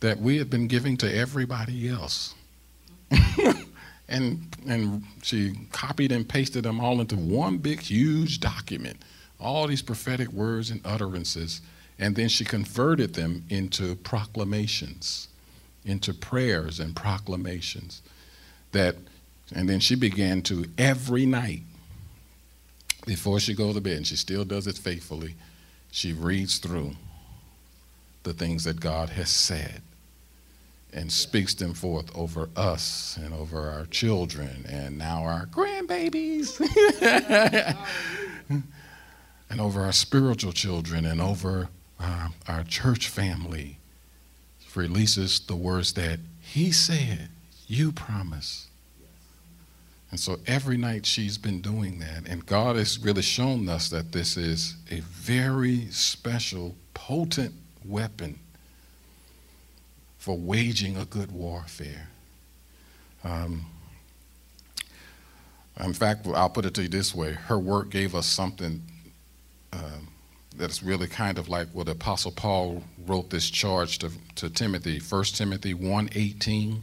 that 0.01 0.19
we 0.19 0.37
had 0.37 0.49
been 0.49 0.67
giving 0.67 0.97
to 0.97 1.15
everybody 1.15 1.89
else. 1.89 2.35
and, 4.07 4.55
and 4.67 5.03
she 5.23 5.53
copied 5.71 6.11
and 6.11 6.27
pasted 6.27 6.63
them 6.63 6.79
all 6.79 6.99
into 7.01 7.15
one 7.15 7.57
big, 7.57 7.79
huge 7.79 8.39
document. 8.39 9.01
All 9.39 9.67
these 9.67 9.81
prophetic 9.81 10.29
words 10.29 10.69
and 10.69 10.81
utterances. 10.85 11.61
And 11.99 12.15
then 12.15 12.29
she 12.29 12.43
converted 12.43 13.13
them 13.13 13.45
into 13.49 13.95
proclamations, 13.95 15.27
into 15.85 16.13
prayers 16.13 16.79
and 16.79 16.95
proclamations. 16.95 18.01
That, 18.71 18.95
and 19.53 19.69
then 19.69 19.79
she 19.79 19.95
began 19.95 20.41
to 20.43 20.65
every 20.77 21.25
night 21.25 21.61
before 23.05 23.39
she 23.39 23.53
goes 23.53 23.75
to 23.75 23.81
bed, 23.81 23.97
and 23.97 24.07
she 24.07 24.15
still 24.15 24.43
does 24.43 24.67
it 24.67 24.77
faithfully, 24.77 25.35
she 25.91 26.11
reads 26.11 26.57
through 26.57 26.93
the 28.23 28.33
things 28.33 28.63
that 28.63 28.79
God 28.79 29.09
has 29.09 29.29
said 29.29 29.81
and 30.91 31.11
speaks 31.11 31.53
them 31.53 31.73
forth 31.73 32.09
over 32.15 32.49
us 32.55 33.17
and 33.21 33.33
over 33.33 33.69
our 33.69 33.85
children 33.87 34.65
and 34.67 34.97
now 34.97 35.23
our 35.23 35.45
grandbabies 35.47 36.57
and 39.49 39.61
over 39.61 39.81
our 39.81 39.91
spiritual 39.91 40.51
children 40.51 41.05
and 41.05 41.21
over 41.21 41.69
uh, 41.99 42.29
our 42.47 42.63
church 42.63 43.07
family. 43.07 43.77
Releases 44.75 45.39
the 45.39 45.55
words 45.55 45.93
that 45.93 46.19
He 46.41 46.73
said, 46.73 47.29
You 47.65 47.93
promise. 47.93 48.67
And 50.11 50.19
so 50.19 50.37
every 50.47 50.75
night 50.75 51.05
she's 51.05 51.37
been 51.37 51.61
doing 51.61 51.99
that. 51.99 52.27
And 52.27 52.45
God 52.45 52.75
has 52.75 52.99
really 52.99 53.21
shown 53.21 53.69
us 53.69 53.89
that 53.89 54.11
this 54.11 54.35
is 54.35 54.75
a 54.91 54.99
very 54.99 55.87
special, 55.91 56.75
potent 56.93 57.53
weapon 57.85 58.39
for 60.17 60.37
waging 60.37 60.97
a 60.97 61.05
good 61.05 61.31
warfare. 61.31 62.09
Um, 63.23 63.65
in 65.79 65.93
fact, 65.93 66.27
I'll 66.27 66.49
put 66.49 66.65
it 66.65 66.73
to 66.75 66.83
you 66.83 66.89
this 66.89 67.13
way 67.13 67.31
her 67.33 67.59
work 67.59 67.89
gave 67.89 68.15
us 68.15 68.25
something 68.25 68.81
uh, 69.75 69.99
that's 70.57 70.81
really 70.81 71.07
kind 71.07 71.37
of 71.37 71.49
like 71.49 71.67
what 71.73 71.89
Apostle 71.89 72.31
Paul 72.31 72.83
wrote 73.05 73.29
this 73.29 73.49
charge 73.49 73.99
to, 73.99 74.11
to 74.35 74.49
Timothy, 74.49 74.99
1 74.99 75.23
Timothy 75.25 75.73
1.18. 75.73 76.79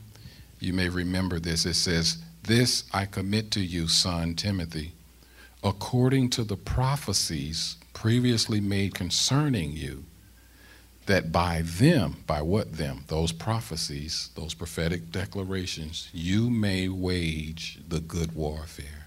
You 0.61 0.72
may 0.72 0.88
remember 0.88 1.38
this. 1.38 1.66
It 1.66 1.74
says, 1.74 2.18
this 2.44 2.85
I 2.92 3.07
commit 3.07 3.50
to 3.52 3.61
you, 3.61 3.88
son 3.88 4.35
Timothy, 4.35 4.92
according 5.62 6.31
to 6.31 6.44
the 6.44 6.57
prophecies 6.57 7.76
previously 7.92 8.61
made 8.61 8.94
concerning 8.94 9.72
you, 9.72 10.05
that 11.07 11.33
by 11.33 11.62
them, 11.64 12.16
by 12.26 12.42
what 12.42 12.76
them? 12.76 13.05
Those 13.09 13.33
prophecies, 13.33 14.31
those 14.35 14.55
prophetic 14.55 15.11
declarations, 15.11 16.09
you 16.12 16.48
may 16.50 16.88
wage 16.88 17.81
the 17.88 18.00
good 18.00 18.35
warfare. 18.35 19.01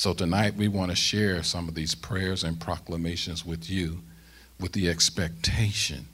So 0.00 0.14
tonight 0.14 0.54
we 0.56 0.66
want 0.66 0.90
to 0.90 0.96
share 0.96 1.42
some 1.42 1.68
of 1.68 1.74
these 1.74 1.94
prayers 1.94 2.42
and 2.42 2.58
proclamations 2.58 3.44
with 3.44 3.68
you 3.68 4.00
with 4.58 4.72
the 4.72 4.88
expectation 4.88 6.06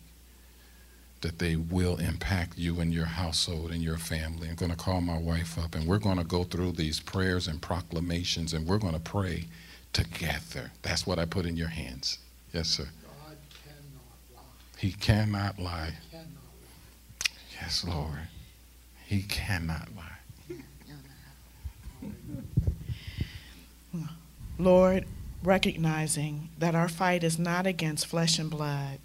that 1.20 1.38
they 1.38 1.54
will 1.54 1.98
impact 1.98 2.58
you 2.58 2.80
and 2.80 2.92
your 2.92 3.04
household 3.04 3.70
and 3.70 3.80
your 3.80 3.96
family. 3.96 4.48
I'm 4.48 4.56
going 4.56 4.72
to 4.72 4.76
call 4.76 5.00
my 5.00 5.16
wife 5.16 5.56
up 5.56 5.76
and 5.76 5.86
we're 5.86 6.00
going 6.00 6.18
to 6.18 6.24
go 6.24 6.42
through 6.42 6.72
these 6.72 6.98
prayers 6.98 7.46
and 7.46 7.62
proclamations 7.62 8.54
and 8.54 8.66
we're 8.66 8.78
going 8.78 8.94
to 8.94 8.98
pray 8.98 9.44
together. 9.92 10.72
That's 10.82 11.06
what 11.06 11.20
I 11.20 11.24
put 11.24 11.46
in 11.46 11.56
your 11.56 11.68
hands. 11.68 12.18
Yes, 12.52 12.66
sir. 12.66 12.88
God 13.28 13.36
cannot 13.62 14.34
lie. 14.34 14.78
He 14.78 14.90
cannot 14.94 15.60
lie. 15.60 15.92
Cannot 16.10 16.26
lie. 16.26 17.28
Yes, 17.60 17.84
Lord. 17.84 18.18
He 19.06 19.22
cannot 19.22 19.90
lie. 19.94 20.58
Lord, 24.58 25.04
recognizing 25.42 26.48
that 26.58 26.74
our 26.74 26.88
fight 26.88 27.22
is 27.22 27.38
not 27.38 27.66
against 27.66 28.06
flesh 28.06 28.38
and 28.38 28.50
blood, 28.50 28.98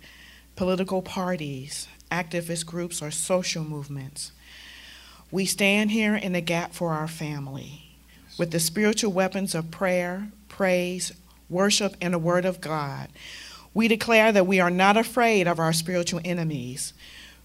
political 0.55 1.01
parties, 1.01 1.87
activist 2.09 2.65
groups, 2.65 3.01
or 3.01 3.11
social 3.11 3.63
movements. 3.63 4.31
We 5.29 5.45
stand 5.45 5.91
here 5.91 6.15
in 6.15 6.33
the 6.33 6.41
gap 6.41 6.73
for 6.73 6.93
our 6.93 7.07
family 7.07 7.97
with 8.37 8.51
the 8.51 8.59
spiritual 8.59 9.11
weapons 9.11 9.53
of 9.53 9.71
prayer, 9.71 10.29
praise, 10.47 11.11
worship, 11.49 11.95
and 12.01 12.13
the 12.13 12.19
Word 12.19 12.45
of 12.45 12.61
God. 12.61 13.09
We 13.73 13.87
declare 13.87 14.31
that 14.31 14.47
we 14.47 14.59
are 14.59 14.69
not 14.69 14.97
afraid 14.97 15.47
of 15.47 15.59
our 15.59 15.73
spiritual 15.73 16.21
enemies. 16.25 16.93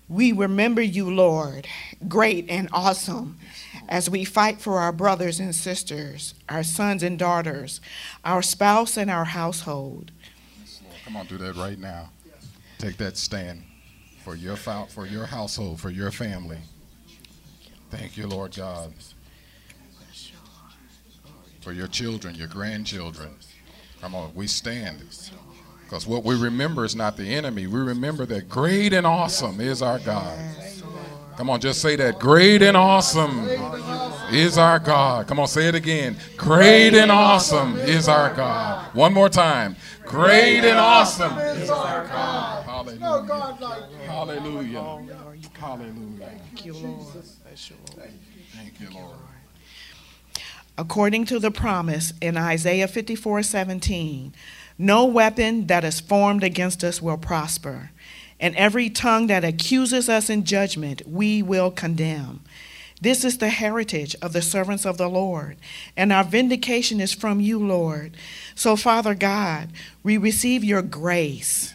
We 0.09 0.33
remember 0.33 0.81
you, 0.81 1.12
Lord, 1.12 1.66
great 2.07 2.49
and 2.49 2.69
awesome, 2.73 3.38
as 3.88 4.11
we 4.11 4.25
fight 4.25 4.61
for 4.61 4.79
our 4.79 4.92
brothers 4.92 5.40
and 5.40 5.55
sisters, 5.55 6.35
our 6.49 6.62
sons 6.62 7.03
and 7.03 7.18
daughters, 7.18 7.81
our 8.25 8.42
spouse 8.42 8.96
and 8.96 9.11
our 9.11 9.27
household. 9.27 10.11
Come 11.05 11.16
on, 11.16 11.27
do 11.27 11.38
that 11.38 11.57
right 11.57 11.79
now. 11.79 12.11
Take 12.79 12.96
that 12.99 13.16
stand 13.16 13.62
for 14.25 14.35
your 14.35 14.57
for 14.57 15.07
your 15.07 15.27
household, 15.27 15.81
for 15.81 15.90
your 15.90 16.11
family. 16.11 16.59
Thank 17.90 18.16
you, 18.16 18.27
Lord 18.27 18.57
God. 18.57 18.92
For 21.61 21.72
your 21.72 21.87
children, 21.87 22.35
your 22.35 22.49
grandchildren. 22.49 23.31
Come 24.01 24.14
on, 24.14 24.33
we 24.35 24.46
stand. 24.46 25.03
Because 25.85 26.07
what 26.07 26.25
we 26.25 26.35
remember 26.37 26.85
is 26.85 26.96
not 26.96 27.16
the 27.16 27.35
enemy. 27.35 27.68
We 27.68 27.81
remember 27.81 28.27
that 28.27 28.49
great 28.49 28.92
and 28.92 29.07
awesome 29.07 29.61
is 29.61 29.83
our 29.83 30.01
God. 30.01 30.37
Come 31.37 31.51
on, 31.51 31.61
just 31.61 31.83
say 31.83 31.96
that. 31.96 32.18
Great 32.18 32.62
and 32.62 32.77
awesome 32.77 33.46
is 34.31 34.57
our 34.59 34.79
God. 34.79 35.27
Come 35.27 35.38
on, 35.38 35.46
say 35.46 35.68
it 35.68 35.75
again. 35.75 36.16
Great 36.37 36.94
and 36.94 37.11
awesome 37.11 37.77
is 37.77 38.09
our 38.09 38.33
God. 38.35 38.94
One 38.94 39.12
more 39.12 39.29
time. 39.29 39.77
Great 40.05 40.61
and 40.61 40.79
awesome 40.79 41.37
is 41.38 41.68
our 41.68 42.07
God. 42.07 42.64
Hallelujah. 42.64 43.85
Hallelujah. 44.07 44.81
Hallelujah. 45.59 46.31
Thank 46.51 46.64
you, 46.64 46.72
Lord. 46.72 47.07
Thank 48.55 48.81
you, 48.81 48.90
Lord. 48.90 49.16
According 50.79 51.25
to 51.27 51.38
the 51.38 51.51
promise 51.51 52.12
in 52.20 52.37
Isaiah 52.37 52.88
54 52.88 53.42
17, 53.42 54.35
no 54.79 55.07
weapon 55.07 55.66
that 55.68 55.85
is 55.85 56.01
formed 56.01 56.44
against 56.44 56.85
us 56.85 57.01
will 57.01 57.16
prosper, 57.16 57.90
and 58.40 58.55
every 58.57 58.90
tongue 58.90 59.27
that 59.29 59.44
accuses 59.44 60.09
us 60.09 60.29
in 60.29 60.44
judgment 60.44 61.03
we 61.07 61.42
will 61.42 61.70
condemn. 61.70 62.40
This 63.01 63.25
is 63.25 63.38
the 63.38 63.51
heritage 63.51 64.16
of 64.22 64.33
the 64.33 64.40
servants 64.40 64.87
of 64.87 64.96
the 64.96 65.09
Lord, 65.09 65.59
and 65.96 66.12
our 66.12 66.25
vindication 66.25 67.01
is 67.01 67.12
from 67.12 67.40
you, 67.40 67.59
Lord. 67.59 68.16
So, 68.55 68.75
Father 68.75 69.14
God, 69.14 69.68
we 70.03 70.16
receive 70.16 70.64
your 70.64 70.81
grace, 70.83 71.75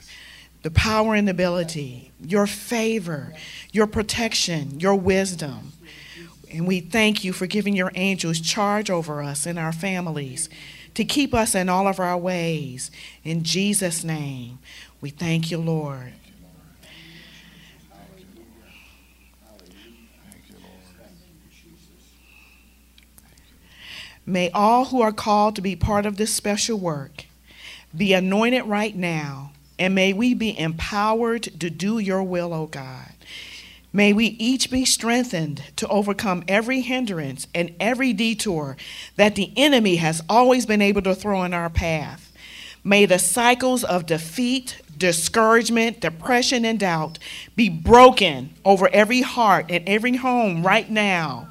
the 0.64 0.72
power 0.72 1.14
and 1.14 1.30
ability, 1.30 2.12
your 2.20 2.48
favor, 2.48 3.34
your 3.72 3.86
protection, 3.86 4.80
your 4.80 4.96
wisdom. 4.96 5.74
And 6.52 6.68
we 6.68 6.80
thank 6.80 7.24
you 7.24 7.34
for 7.34 7.46
giving 7.46 7.76
your 7.76 7.92
angels 7.96 8.42
charge 8.42 8.90
over 8.90 9.22
us 9.22 9.46
and 9.46 9.60
our 9.60 9.72
families 9.72 10.50
to 10.96 11.06
keep 11.06 11.34
us 11.34 11.56
in 11.56 11.70
all 11.70 11.88
of 11.88 12.00
our 12.00 12.18
ways. 12.18 12.92
In 13.24 13.44
Jesus' 13.44 14.04
name, 14.04 14.60
we 15.00 15.12
thank 15.12 15.52
you, 15.52 15.60
Lord. 15.60 16.14
May 24.32 24.50
all 24.52 24.86
who 24.86 25.02
are 25.02 25.12
called 25.12 25.58
to 25.58 25.62
be 25.62 25.76
part 25.76 26.06
of 26.06 26.16
this 26.16 26.34
special 26.34 26.80
work 26.80 27.26
be 27.96 28.14
anointed 28.14 28.64
right 28.64 28.96
now, 28.96 29.52
and 29.78 29.94
may 29.94 30.14
we 30.14 30.34
be 30.34 30.58
empowered 30.58 31.44
to 31.60 31.70
do 31.70 32.00
your 32.00 32.24
will, 32.24 32.54
O 32.54 32.66
God. 32.66 33.12
May 33.92 34.14
we 34.14 34.28
each 34.28 34.72
be 34.72 34.86
strengthened 34.86 35.64
to 35.76 35.88
overcome 35.90 36.46
every 36.48 36.80
hindrance 36.80 37.48
and 37.54 37.76
every 37.78 38.14
detour 38.14 38.78
that 39.18 39.36
the 39.36 39.52
enemy 39.58 39.98
has 39.98 40.24
always 40.30 40.66
been 40.66 40.82
able 40.82 41.02
to 41.02 41.14
throw 41.14 41.44
in 41.44 41.54
our 41.54 41.70
path. 41.70 42.32
May 42.86 43.06
the 43.06 43.20
cycles 43.20 43.84
of 43.84 44.06
defeat, 44.06 44.82
discouragement, 44.98 46.00
depression, 46.00 46.64
and 46.64 46.80
doubt 46.80 47.20
be 47.58 47.68
broken 47.68 48.52
over 48.64 48.88
every 48.94 49.24
heart 49.24 49.66
and 49.68 49.84
every 49.90 50.16
home 50.16 50.66
right 50.66 50.90
now. 50.90 51.51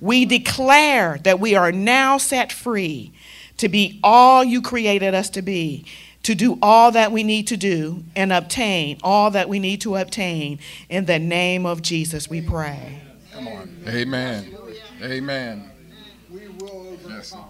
We 0.00 0.24
declare 0.24 1.18
that 1.24 1.40
we 1.40 1.54
are 1.54 1.72
now 1.72 2.18
set 2.18 2.52
free 2.52 3.12
to 3.58 3.68
be 3.68 4.00
all 4.02 4.42
you 4.42 4.62
created 4.62 5.14
us 5.14 5.28
to 5.30 5.42
be, 5.42 5.84
to 6.22 6.34
do 6.34 6.58
all 6.62 6.90
that 6.92 7.12
we 7.12 7.22
need 7.22 7.46
to 7.48 7.56
do, 7.56 8.02
and 8.16 8.32
obtain 8.32 8.98
all 9.02 9.30
that 9.30 9.48
we 9.48 9.58
need 9.58 9.82
to 9.82 9.96
obtain. 9.96 10.58
In 10.88 11.04
the 11.04 11.18
name 11.18 11.66
of 11.66 11.82
Jesus, 11.82 12.28
we 12.28 12.40
pray. 12.40 13.02
Come 13.32 13.48
on. 13.48 13.76
Amen. 13.86 14.56
Amen. 15.02 15.70
We 16.30 16.48
will 16.48 16.88
overcome. 16.92 17.12
Yes, 17.12 17.32
Lord. 17.34 17.46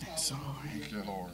Yes, 0.00 0.32
Lord. 0.32 0.42
Thank 0.70 0.92
you, 0.92 1.02
Lord. 1.06 1.30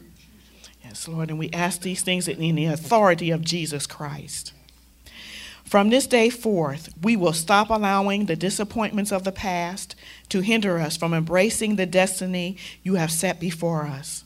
Yes, 0.84 1.08
Lord. 1.08 1.30
And 1.30 1.38
we 1.38 1.50
ask 1.50 1.82
these 1.82 2.02
things 2.02 2.28
in 2.28 2.54
the 2.54 2.66
authority 2.66 3.30
of 3.30 3.42
Jesus 3.42 3.86
Christ. 3.86 4.52
From 5.64 5.90
this 5.90 6.08
day 6.08 6.30
forth, 6.30 6.88
we 7.00 7.14
will 7.14 7.32
stop 7.32 7.70
allowing 7.70 8.26
the 8.26 8.34
disappointments 8.34 9.12
of 9.12 9.22
the 9.22 9.30
past 9.30 9.94
to 10.30 10.40
hinder 10.40 10.78
us 10.78 10.96
from 10.96 11.14
embracing 11.14 11.76
the 11.76 11.86
destiny 11.86 12.56
you 12.82 12.94
have 12.94 13.12
set 13.12 13.38
before 13.38 13.82
us. 13.82 14.24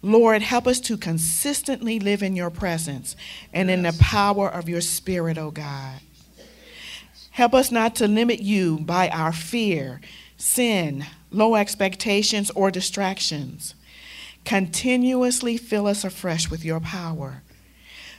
Lord, 0.00 0.42
help 0.42 0.66
us 0.66 0.80
to 0.80 0.96
consistently 0.96 1.98
live 1.98 2.22
in 2.22 2.36
your 2.36 2.50
presence 2.50 3.16
and 3.52 3.70
in 3.70 3.82
the 3.82 3.96
power 4.00 4.48
of 4.48 4.68
your 4.68 4.80
Spirit, 4.80 5.36
O 5.38 5.50
God. 5.50 6.00
Help 7.30 7.54
us 7.54 7.70
not 7.70 7.94
to 7.96 8.08
limit 8.08 8.40
you 8.40 8.78
by 8.78 9.08
our 9.10 9.32
fear, 9.32 10.00
sin, 10.36 11.04
low 11.30 11.54
expectations, 11.56 12.50
or 12.50 12.70
distractions. 12.70 13.74
Continuously 14.44 15.56
fill 15.56 15.86
us 15.86 16.04
afresh 16.04 16.50
with 16.50 16.64
your 16.64 16.80
power. 16.80 17.42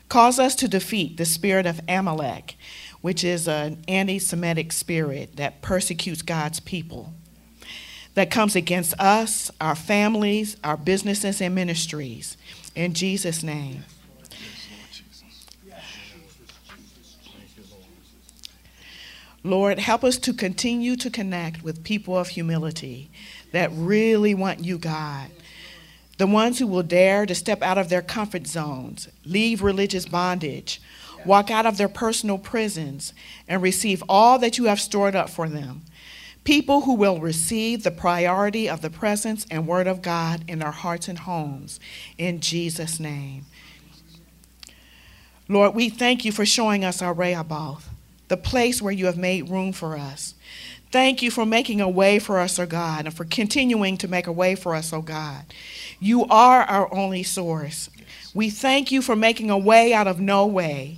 Cause 0.09 0.39
us 0.39 0.55
to 0.55 0.67
defeat 0.67 1.17
the 1.17 1.25
spirit 1.25 1.65
of 1.65 1.81
Amalek, 1.88 2.55
which 3.01 3.23
is 3.23 3.47
an 3.47 3.81
anti 3.88 4.19
Semitic 4.19 4.71
spirit 4.71 5.35
that 5.38 5.62
persecutes 5.62 6.21
God's 6.21 6.59
people, 6.59 7.13
that 8.13 8.31
comes 8.31 8.55
against 8.55 8.99
us, 8.99 9.49
our 9.62 9.75
families, 9.75 10.57
our 10.63 10.77
businesses, 10.77 11.41
and 11.41 11.55
ministries. 11.55 12.38
In 12.75 12.93
Jesus' 12.93 13.43
name. 13.43 13.83
Lord, 19.43 19.79
help 19.79 20.03
us 20.03 20.17
to 20.17 20.33
continue 20.33 20.97
to 20.97 21.09
connect 21.09 21.63
with 21.63 21.83
people 21.83 22.17
of 22.17 22.27
humility 22.27 23.09
that 23.53 23.71
really 23.73 24.35
want 24.35 24.63
you, 24.63 24.77
God. 24.77 25.31
The 26.17 26.27
ones 26.27 26.59
who 26.59 26.67
will 26.67 26.83
dare 26.83 27.25
to 27.25 27.33
step 27.33 27.62
out 27.62 27.77
of 27.77 27.88
their 27.88 28.01
comfort 28.01 28.45
zones, 28.45 29.07
leave 29.23 29.62
religious 29.62 30.05
bondage, 30.05 30.81
walk 31.25 31.51
out 31.51 31.65
of 31.65 31.77
their 31.77 31.89
personal 31.89 32.38
prisons, 32.38 33.13
and 33.47 33.62
receive 33.62 34.03
all 34.10 34.39
that 34.39 34.58
you 34.58 34.65
have 34.65 34.79
stored 34.79 35.15
up 35.15 35.29
for 35.29 35.49
them. 35.49 35.82
People 36.43 36.82
who 36.82 36.93
will 36.93 37.19
receive 37.19 37.84
the 37.84 37.91
priority 37.91 38.67
of 38.69 38.82
the 38.82 38.89
presence 38.89 39.45
and 39.51 39.67
word 39.67 39.88
of 39.88 40.01
God 40.01 40.43
in 40.47 40.60
their 40.60 40.71
hearts 40.71 41.08
and 41.08 41.19
homes. 41.19 41.79
In 42.17 42.39
Jesus' 42.39 42.99
name. 42.99 43.45
Lord, 45.47 45.75
we 45.75 45.89
thank 45.89 46.25
you 46.25 46.32
for 46.32 46.45
showing 46.45 46.86
us 46.86 47.01
our 47.01 47.13
Rehoboth, 47.13 47.89
the 48.27 48.38
place 48.38 48.82
where 48.82 48.93
you 48.93 49.08
have 49.08 49.17
made 49.17 49.49
room 49.49 49.73
for 49.73 49.97
us. 49.97 50.36
Thank 50.91 51.21
you 51.21 51.29
for 51.29 51.45
making 51.45 51.82
a 51.82 51.89
way 51.89 52.17
for 52.17 52.39
us, 52.39 52.58
O 52.58 52.65
God, 52.65 53.05
and 53.05 53.13
for 53.13 53.25
continuing 53.25 53.97
to 53.97 54.08
make 54.08 54.25
a 54.25 54.32
way 54.32 54.55
for 54.55 54.73
us, 54.73 54.91
O 54.91 55.01
God. 55.01 55.45
You 55.99 56.25
are 56.25 56.62
our 56.62 56.91
only 56.93 57.21
source. 57.21 57.89
We 58.34 58.49
thank 58.49 58.91
you 58.91 59.01
for 59.01 59.15
making 59.15 59.51
a 59.51 59.58
way 59.58 59.93
out 59.93 60.08
of 60.08 60.19
no 60.19 60.47
way. 60.47 60.97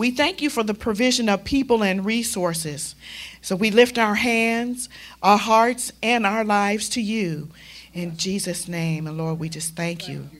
We 0.00 0.10
thank 0.10 0.40
you 0.40 0.48
for 0.48 0.62
the 0.62 0.72
provision 0.72 1.28
of 1.28 1.44
people 1.44 1.84
and 1.84 2.06
resources. 2.06 2.94
So 3.42 3.54
we 3.54 3.70
lift 3.70 3.98
our 3.98 4.14
hands, 4.14 4.88
our 5.22 5.36
hearts, 5.36 5.92
and 6.02 6.24
our 6.24 6.42
lives 6.42 6.88
to 6.90 7.02
you. 7.02 7.50
In 7.92 8.16
Jesus' 8.16 8.66
name. 8.66 9.06
And 9.06 9.18
Lord, 9.18 9.38
we 9.38 9.50
just 9.50 9.76
thank 9.76 10.08
you. 10.08 10.30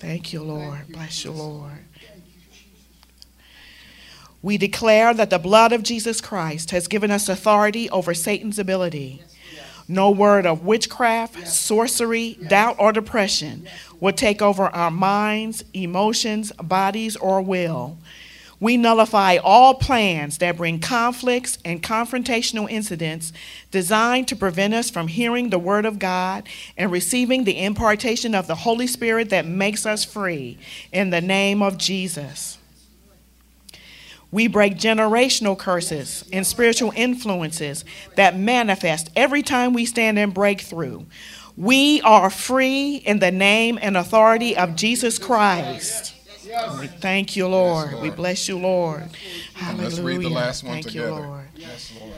Thank 0.00 0.34
you, 0.34 0.42
Lord. 0.42 0.80
Bless 0.90 1.24
you, 1.24 1.30
Lord. 1.30 1.78
We 4.42 4.58
declare 4.58 5.14
that 5.14 5.30
the 5.30 5.38
blood 5.38 5.72
of 5.72 5.82
Jesus 5.82 6.20
Christ 6.20 6.70
has 6.70 6.86
given 6.86 7.10
us 7.10 7.26
authority 7.26 7.88
over 7.88 8.12
Satan's 8.12 8.58
ability. 8.58 9.22
No 9.88 10.10
word 10.10 10.44
of 10.44 10.66
witchcraft, 10.66 11.48
sorcery, 11.48 12.34
doubt, 12.48 12.76
or 12.78 12.92
depression 12.92 13.66
will 13.98 14.12
take 14.12 14.42
over 14.42 14.64
our 14.64 14.90
minds, 14.90 15.64
emotions, 15.72 16.52
bodies, 16.52 17.16
or 17.16 17.40
will. 17.40 17.96
We 18.60 18.76
nullify 18.76 19.38
all 19.38 19.74
plans 19.74 20.36
that 20.38 20.58
bring 20.58 20.80
conflicts 20.80 21.58
and 21.64 21.82
confrontational 21.82 22.70
incidents 22.70 23.32
designed 23.70 24.28
to 24.28 24.36
prevent 24.36 24.74
us 24.74 24.90
from 24.90 25.08
hearing 25.08 25.48
the 25.48 25.58
Word 25.58 25.86
of 25.86 25.98
God 25.98 26.46
and 26.76 26.92
receiving 26.92 27.44
the 27.44 27.58
impartation 27.58 28.34
of 28.34 28.46
the 28.46 28.56
Holy 28.56 28.86
Spirit 28.86 29.30
that 29.30 29.46
makes 29.46 29.86
us 29.86 30.04
free. 30.04 30.58
In 30.92 31.08
the 31.08 31.22
name 31.22 31.62
of 31.62 31.78
Jesus. 31.78 32.58
We 34.30 34.46
break 34.46 34.76
generational 34.76 35.58
curses 35.58 36.24
and 36.32 36.46
spiritual 36.46 36.92
influences 36.94 37.84
that 38.14 38.38
manifest 38.38 39.10
every 39.16 39.42
time 39.42 39.72
we 39.72 39.86
stand 39.86 40.18
in 40.18 40.30
breakthrough. 40.30 41.04
We 41.56 42.00
are 42.02 42.30
free 42.30 42.96
in 42.96 43.18
the 43.18 43.32
name 43.32 43.78
and 43.80 43.96
authority 43.96 44.56
of 44.56 44.76
Jesus 44.76 45.18
Christ. 45.18 46.14
We 46.78 46.86
thank 46.86 47.36
you, 47.36 47.46
Lord. 47.46 48.00
We 48.00 48.10
bless 48.10 48.48
you, 48.48 48.58
Lord. 48.58 49.04
Hallelujah. 49.54 49.84
Let's 49.84 49.98
read 49.98 50.20
the 50.22 50.28
last 50.28 50.64
one 50.64 50.74
thank 50.74 50.86
together. 50.86 51.08
you, 51.08 51.14
Lord. 51.14 51.48
Yes, 51.56 51.92
Lord. 52.00 52.14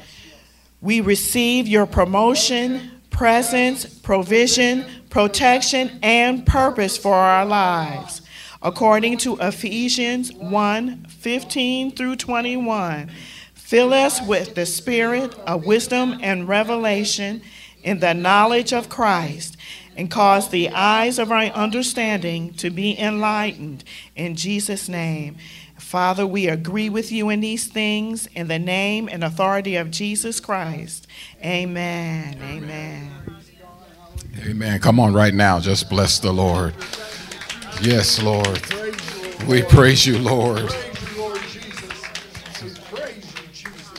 We 0.81 1.01
receive 1.01 1.68
your 1.68 1.87
promotion, 1.87 2.90
presence, 3.11 3.85
provision, 3.85 4.85
protection, 5.11 5.99
and 6.03 6.47
purpose 6.47 6.97
for 6.97 7.14
our 7.14 7.45
lives. 7.45 8.23
According 8.62 9.18
to 9.18 9.37
Ephesians 9.38 10.33
1 10.33 11.07
15 11.09 11.92
through 11.92 12.16
21, 12.16 13.11
fill 13.55 13.92
us 13.92 14.21
with 14.23 14.55
the 14.55 14.66
spirit 14.66 15.35
of 15.40 15.66
wisdom 15.66 16.18
and 16.23 16.49
revelation 16.49 17.42
in 17.83 17.99
the 17.99 18.14
knowledge 18.14 18.73
of 18.73 18.88
Christ, 18.88 19.57
and 19.96 20.11
cause 20.11 20.48
the 20.48 20.70
eyes 20.70 21.18
of 21.18 21.31
our 21.31 21.44
understanding 21.44 22.55
to 22.55 22.70
be 22.70 22.98
enlightened. 22.98 23.85
In 24.16 24.37
Jesus' 24.37 24.88
name. 24.88 25.37
Father, 25.78 26.26
we 26.26 26.48
agree 26.48 26.88
with 26.88 27.12
you 27.12 27.28
in 27.28 27.40
these 27.40 27.66
things 27.66 28.26
in 28.35 28.48
the 28.48 28.59
name 28.59 29.09
and 29.12 29.22
authority 29.22 29.76
of 29.76 29.90
Jesus 29.90 30.40
Christ. 30.40 31.07
Amen. 31.44 32.38
Amen. 32.42 33.11
Amen. 34.46 34.81
Come 34.81 34.98
on 34.98 35.12
right 35.12 35.35
now. 35.35 35.61
Just 35.61 35.90
bless 35.90 36.18
the 36.18 36.33
Lord. 36.33 36.74
Yes, 37.83 38.22
Lord. 38.22 38.61
We 39.46 39.62
praise 39.62 40.07
you, 40.07 40.18
Lord. 40.18 40.70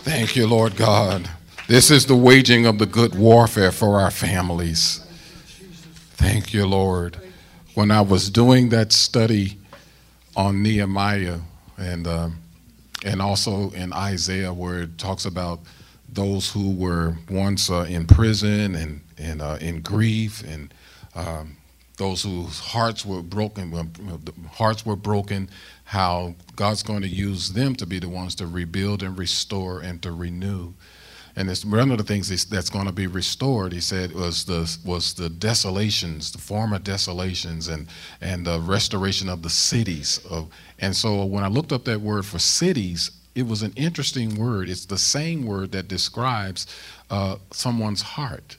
Thank 0.01 0.35
you, 0.35 0.47
Lord 0.47 0.75
God. 0.75 1.29
This 1.67 1.91
is 1.91 2.07
the 2.07 2.15
waging 2.15 2.65
of 2.65 2.79
the 2.79 2.85
good 2.85 3.13
warfare 3.13 3.71
for 3.71 3.99
our 3.99 4.11
families. 4.11 5.05
Thank 6.23 6.53
you, 6.53 6.65
Lord. 6.65 7.17
When 7.73 7.91
I 7.91 7.99
was 7.99 8.29
doing 8.29 8.69
that 8.69 8.93
study 8.93 9.57
on 10.37 10.63
Nehemiah 10.63 11.39
and 11.77 12.07
um, 12.07 12.37
and 13.03 13.21
also 13.21 13.71
in 13.71 13.91
Isaiah, 13.91 14.53
where 14.53 14.83
it 14.83 14.97
talks 14.97 15.25
about 15.25 15.59
those 16.07 16.49
who 16.49 16.75
were 16.75 17.17
once 17.29 17.69
uh, 17.69 17.85
in 17.89 18.07
prison 18.07 18.73
and 18.73 19.01
and 19.17 19.41
uh, 19.41 19.57
in 19.59 19.81
grief, 19.81 20.41
and 20.47 20.73
um, 21.13 21.57
those 21.97 22.23
whose 22.23 22.57
hearts 22.57 23.05
were 23.05 23.21
broken, 23.21 23.91
hearts 24.49 24.85
were 24.85 24.95
broken, 24.95 25.49
how 25.83 26.35
God's 26.55 26.83
going 26.83 27.01
to 27.01 27.09
use 27.09 27.51
them 27.51 27.75
to 27.75 27.85
be 27.85 27.99
the 27.99 28.07
ones 28.07 28.33
to 28.35 28.47
rebuild 28.47 29.03
and 29.03 29.19
restore 29.19 29.81
and 29.81 30.01
to 30.03 30.13
renew. 30.13 30.71
And 31.35 31.49
one 31.65 31.91
of 31.91 31.97
the 31.97 32.03
things 32.03 32.45
that's 32.45 32.69
going 32.69 32.85
to 32.85 32.91
be 32.91 33.07
restored. 33.07 33.73
He 33.73 33.79
said 33.79 34.13
was 34.13 34.45
the 34.45 34.77
was 34.85 35.15
the 35.15 35.29
desolations, 35.29 36.31
the 36.31 36.37
former 36.37 36.77
desolations, 36.77 37.69
and 37.69 37.87
and 38.21 38.45
the 38.45 38.59
restoration 38.59 39.29
of 39.29 39.41
the 39.41 39.49
cities. 39.49 40.19
Of 40.29 40.49
and 40.79 40.95
so 40.95 41.25
when 41.25 41.43
I 41.43 41.47
looked 41.47 41.71
up 41.71 41.85
that 41.85 42.01
word 42.01 42.25
for 42.25 42.37
cities, 42.37 43.09
it 43.33 43.47
was 43.47 43.63
an 43.63 43.73
interesting 43.75 44.37
word. 44.37 44.69
It's 44.69 44.85
the 44.85 44.97
same 44.97 45.43
word 45.43 45.71
that 45.71 45.87
describes 45.87 46.67
uh, 47.09 47.37
someone's 47.51 48.03
heart. 48.03 48.57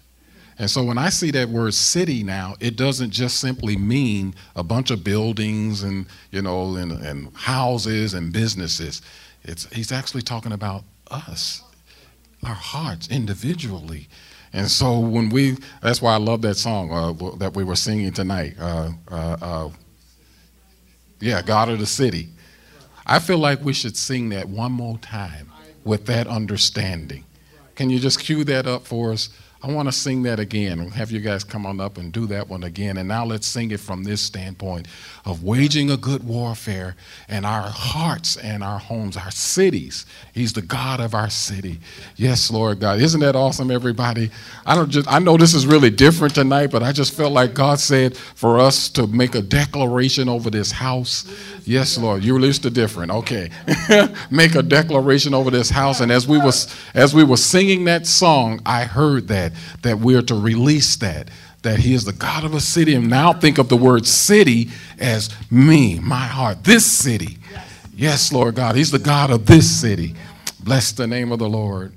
And 0.59 0.71
so 0.71 0.85
when 0.85 0.99
I 0.99 1.11
see 1.11 1.31
that 1.33 1.49
word 1.49 1.75
city 1.75 2.23
now, 2.23 2.55
it 2.61 2.77
doesn't 2.77 3.11
just 3.11 3.39
simply 3.41 3.77
mean 3.77 4.35
a 4.55 4.63
bunch 4.63 4.91
of 4.91 5.05
buildings 5.05 5.85
and 5.85 6.07
you 6.33 6.43
know 6.43 6.75
and, 6.75 6.91
and 6.91 7.33
houses 7.37 8.15
and 8.15 8.33
businesses. 8.33 9.01
It's 9.45 9.73
he's 9.73 9.93
actually 9.93 10.23
talking 10.23 10.53
about 10.53 10.83
us 11.09 11.64
our 12.47 12.55
hearts 12.55 13.09
individually. 13.09 14.09
And 14.53 14.71
so 14.71 14.99
when 15.01 15.31
we, 15.31 15.57
that's 15.83 16.01
why 16.01 16.15
I 16.15 16.19
love 16.19 16.43
that 16.43 16.57
song 16.57 16.93
uh, 16.93 17.37
that 17.39 17.55
we 17.55 17.65
were 17.65 17.77
singing 17.77 18.13
tonight. 18.13 18.55
Uh, 18.59 18.91
uh, 19.11 19.37
uh, 19.43 19.71
Yeah, 21.21 21.43
God 21.43 21.69
of 21.69 21.79
the 21.79 21.87
city. 21.87 22.29
I 23.07 23.19
feel 23.19 23.39
like 23.39 23.63
we 23.65 23.73
should 23.73 23.97
sing 23.97 24.31
that 24.31 24.49
one 24.49 24.73
more 24.73 24.99
time 24.99 25.51
with 25.85 26.07
that 26.07 26.27
understanding. 26.27 27.25
Can 27.75 27.91
you 27.91 27.99
just 27.99 28.21
cue 28.21 28.45
that 28.45 28.67
up 28.67 28.87
for 28.87 29.13
us? 29.13 29.29
I 29.63 29.73
want 29.73 29.89
to 29.89 29.93
sing 29.93 30.25
that 30.25 30.39
again. 30.39 30.91
Have 30.91 31.11
you 31.11 31.21
guys 31.21 31.43
come 31.43 31.65
on 31.65 31.81
up 31.81 31.97
and 31.97 32.13
do 32.13 32.27
that 32.27 32.49
one 32.49 32.65
again. 32.65 32.99
And 32.99 33.09
now 33.09 33.25
let's 33.25 33.47
sing 33.47 33.71
it 33.71 33.81
from 33.81 34.05
this 34.05 34.21
standpoint 34.21 34.87
of 35.25 35.43
waging 35.43 35.91
a 35.91 35.97
good 35.97 36.23
warfare 36.23 36.97
and 37.29 37.47
our 37.47 37.69
hearts 37.69 38.37
and 38.37 38.63
our 38.63 38.79
homes, 38.79 39.17
our 39.17 39.31
cities. 39.31 40.05
He's 40.35 40.53
the 40.53 40.63
God 40.63 41.01
of 41.01 41.15
our 41.15 41.31
city. 41.31 41.81
Yes, 42.17 42.51
Lord 42.51 42.81
God. 42.81 43.01
Isn't 43.01 43.21
that 43.21 43.37
awesome, 43.37 43.71
everybody? 43.71 44.31
I 44.67 44.75
don't 44.75 44.91
just 44.91 45.11
I 45.11 45.19
know 45.19 45.37
this 45.37 45.55
is 45.55 45.67
really 45.67 45.91
different 45.91 46.35
tonight, 46.35 46.71
but 46.71 46.83
I 46.83 46.93
just 46.93 47.15
felt 47.15 47.33
like 47.33 47.55
God 47.55 47.81
said 47.81 48.17
for 48.17 48.59
us 48.59 48.91
to 48.91 49.07
make 49.07 49.35
a 49.35 49.43
declaration 49.43 50.29
over 50.29 50.51
this 50.51 50.73
house. 50.73 51.25
Yes, 51.65 51.97
Lord. 51.97 52.23
You 52.23 52.35
released 52.35 52.65
the 52.65 52.71
different. 52.71 53.11
Okay. 53.11 53.51
make 54.31 54.55
a 54.55 54.63
declaration 54.63 55.33
over 55.33 55.51
this 55.51 55.71
house. 55.71 56.01
And 56.01 56.13
as 56.13 56.29
we 56.29 56.37
was 56.37 56.75
as 56.95 57.15
we 57.15 57.25
were 57.25 57.39
singing 57.39 57.85
that 57.85 58.07
song, 58.07 58.61
I 58.67 58.85
heard 58.85 59.29
that 59.29 59.54
that 59.83 59.99
we 59.99 60.15
are 60.15 60.23
to 60.23 60.35
release 60.35 60.97
that 60.97 61.29
that 61.65 61.79
he 61.81 61.95
is 61.95 62.05
the 62.05 62.13
God 62.13 62.45
of 62.45 62.55
a 62.55 62.61
city. 62.61 62.95
And 62.95 63.09
now 63.09 63.33
think 63.33 63.59
of 63.59 63.69
the 63.69 63.77
word 63.77 64.07
city 64.07 64.71
as 65.01 65.35
me, 65.51 65.99
my 65.99 66.27
heart, 66.27 66.63
this 66.63 66.85
city. 66.85 67.39
Yes, 67.97 68.33
Lord 68.33 68.55
God, 68.55 68.77
he's 68.77 68.91
the 68.91 68.99
God 68.99 69.31
of 69.31 69.47
this 69.47 69.69
city. 69.81 70.15
Bless 70.63 70.93
the 70.93 71.07
name 71.07 71.33
of 71.33 71.39
the 71.39 71.49
Lord. 71.49 71.93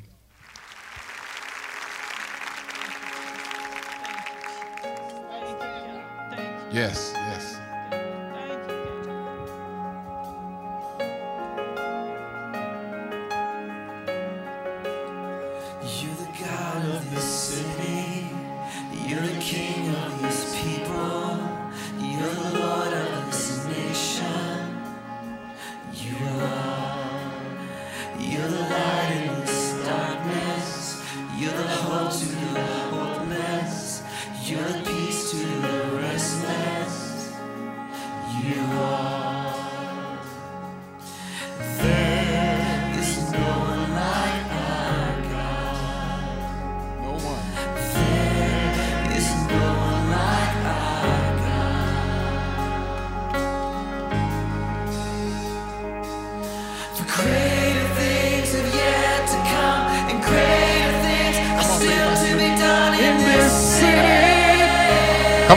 Yes. 6.72 7.17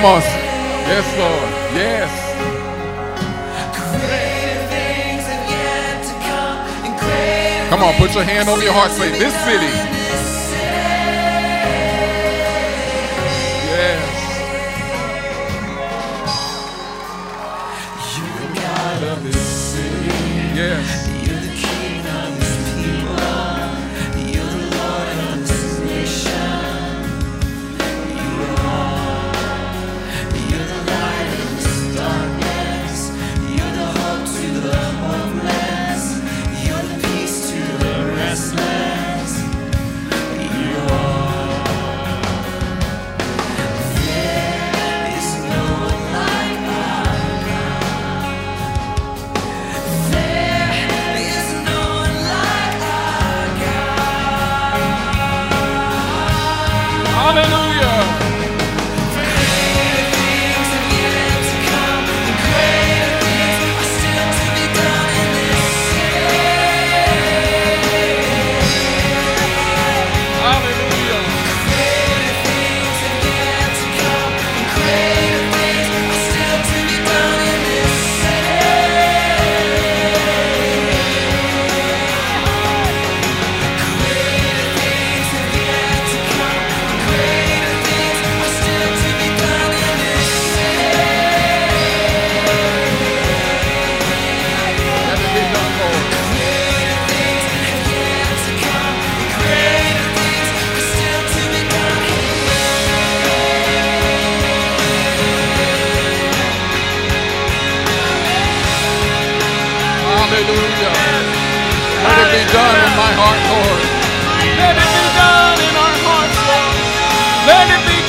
Come 0.00 0.14
on. 0.14 0.22
Yes, 0.22 1.18
Lord. 1.18 1.50
Yes. 1.76 2.08
Come 7.68 7.82
on, 7.82 7.94
put 7.96 8.14
your 8.14 8.24
hand 8.24 8.48
over 8.48 8.62
your 8.62 8.72
heart. 8.72 8.92
Say, 8.92 9.10
this 9.10 9.34
city. 9.44 9.99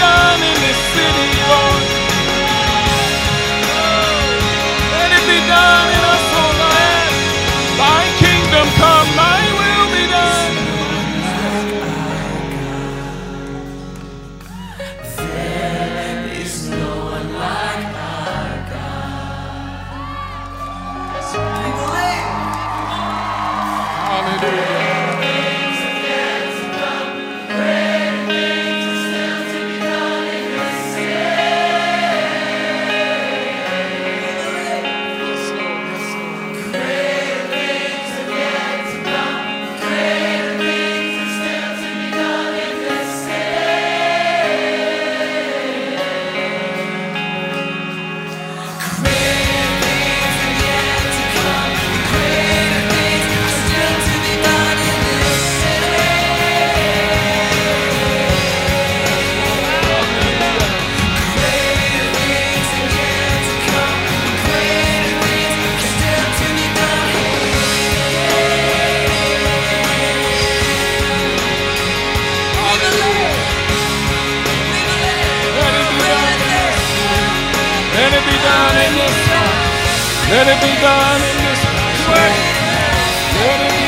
done 0.02 0.61
done 78.52 78.78
in 78.86 78.93
this. 78.99 79.18
Let 80.32 80.45
it 80.54 80.60
be 80.66 80.74
done 80.84 81.22
in 81.32 81.38
this. 81.45 81.62
Work. 82.08 82.36
Let 83.39 83.60
it 83.68 83.80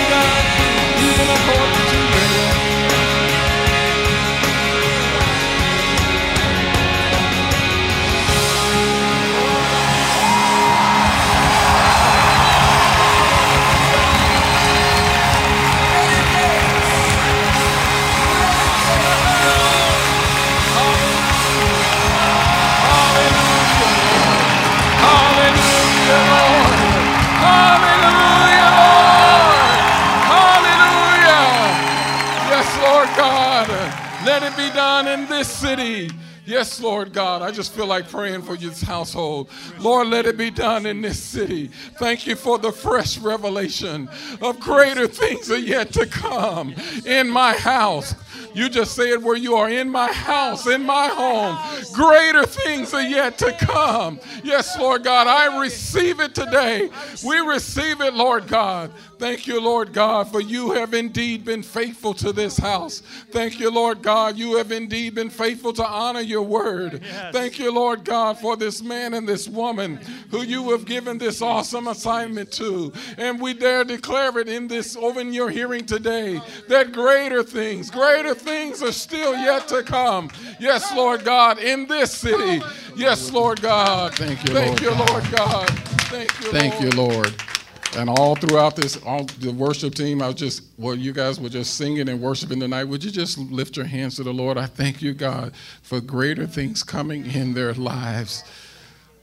this 35.43 35.51
city. 35.51 36.09
Yes, 36.45 36.79
Lord 36.79 37.11
God. 37.11 37.41
I 37.41 37.51
just 37.51 37.73
feel 37.73 37.85
like 37.85 38.07
praying 38.07 38.43
for 38.43 38.55
this 38.55 38.81
household. 38.81 39.49
Lord, 39.77 40.07
let 40.07 40.25
it 40.25 40.37
be 40.37 40.49
done 40.49 40.85
in 40.85 41.01
this 41.01 41.21
city. 41.21 41.67
Thank 41.97 42.25
you 42.25 42.37
for 42.37 42.57
the 42.57 42.71
fresh 42.71 43.17
revelation 43.17 44.07
of 44.41 44.57
greater 44.61 45.05
things 45.05 45.51
are 45.51 45.57
yet 45.57 45.91
to 45.93 46.05
come 46.05 46.73
in 47.05 47.29
my 47.29 47.53
house. 47.57 48.15
You 48.53 48.69
just 48.69 48.95
said 48.95 49.21
where 49.21 49.35
you 49.35 49.55
are 49.55 49.69
in 49.69 49.89
my 49.89 50.13
house, 50.13 50.65
in 50.67 50.83
my 50.85 51.07
home. 51.07 51.57
Greater 51.91 52.45
things 52.45 52.93
are 52.93 53.01
yet 53.01 53.37
to 53.39 53.51
come. 53.53 54.19
Yes, 54.43 54.77
Lord 54.79 55.03
God, 55.03 55.27
I 55.27 55.59
receive 55.59 56.21
it 56.21 56.35
today. 56.35 56.89
We 57.25 57.39
receive 57.39 57.99
it, 57.99 58.13
Lord 58.13 58.47
God. 58.47 58.91
Thank 59.23 59.47
you, 59.47 59.61
Lord 59.61 59.93
God, 59.93 60.29
for 60.29 60.41
you 60.41 60.71
have 60.71 60.93
indeed 60.93 61.45
been 61.45 61.63
faithful 61.63 62.13
to 62.15 62.33
this 62.33 62.57
house. 62.57 62.99
Thank 63.31 63.57
you, 63.57 63.71
Lord 63.71 64.01
God, 64.01 64.35
you 64.35 64.57
have 64.57 64.73
indeed 64.73 65.15
been 65.15 65.29
faithful 65.29 65.71
to 65.75 65.87
honor 65.87 66.19
your 66.19 66.41
word. 66.41 67.01
Thank 67.31 67.57
you, 67.57 67.71
Lord 67.73 68.03
God, 68.03 68.37
for 68.37 68.57
this 68.57 68.83
man 68.83 69.13
and 69.13 69.25
this 69.25 69.47
woman 69.47 69.95
who 70.29 70.41
you 70.41 70.71
have 70.71 70.83
given 70.83 71.17
this 71.17 71.41
awesome 71.41 71.87
assignment 71.87 72.51
to. 72.51 72.91
And 73.17 73.39
we 73.39 73.53
dare 73.53 73.85
declare 73.85 74.37
it 74.39 74.49
in 74.49 74.67
this 74.67 74.97
over 74.97 75.21
in 75.21 75.31
your 75.31 75.49
hearing 75.49 75.85
today 75.85 76.41
that 76.67 76.91
greater 76.91 77.43
things, 77.43 77.89
greater 77.89 78.35
things 78.35 78.83
are 78.83 78.91
still 78.91 79.37
yet 79.37 79.69
to 79.69 79.83
come. 79.83 80.31
Yes, 80.59 80.93
Lord 80.93 81.23
God, 81.23 81.59
in 81.59 81.87
this 81.87 82.11
city. 82.11 82.61
Yes, 82.93 83.31
Lord 83.31 83.61
God. 83.61 84.15
Thank 84.15 84.45
you, 84.45 84.53
Thank 84.53 84.81
Lord 84.81 84.81
you, 84.81 84.89
God. 84.89 85.09
Lord 85.09 85.31
God. 85.31 85.69
Thank 86.09 86.39
you, 86.41 86.51
Thank 86.51 86.73
Lord. 86.73 86.93
you, 86.93 87.01
Lord. 87.01 87.52
And 87.95 88.09
all 88.09 88.35
throughout 88.35 88.75
this, 88.75 88.97
all 89.03 89.25
the 89.25 89.51
worship 89.51 89.93
team, 89.93 90.23
I 90.23 90.27
was 90.27 90.35
just, 90.35 90.63
well, 90.77 90.95
you 90.95 91.13
guys 91.13 91.39
were 91.39 91.49
just 91.49 91.75
singing 91.75 92.09
and 92.09 92.19
worshiping 92.19 92.59
tonight. 92.59 92.85
Would 92.85 93.03
you 93.03 93.11
just 93.11 93.37
lift 93.37 93.77
your 93.77 93.85
hands 93.85 94.15
to 94.15 94.23
the 94.23 94.33
Lord? 94.33 94.57
I 94.57 94.65
thank 94.65 95.01
you, 95.01 95.13
God, 95.13 95.53
for 95.83 96.01
greater 96.01 96.47
things 96.47 96.81
coming 96.81 97.25
in 97.27 97.53
their 97.53 97.73
lives. 97.75 98.43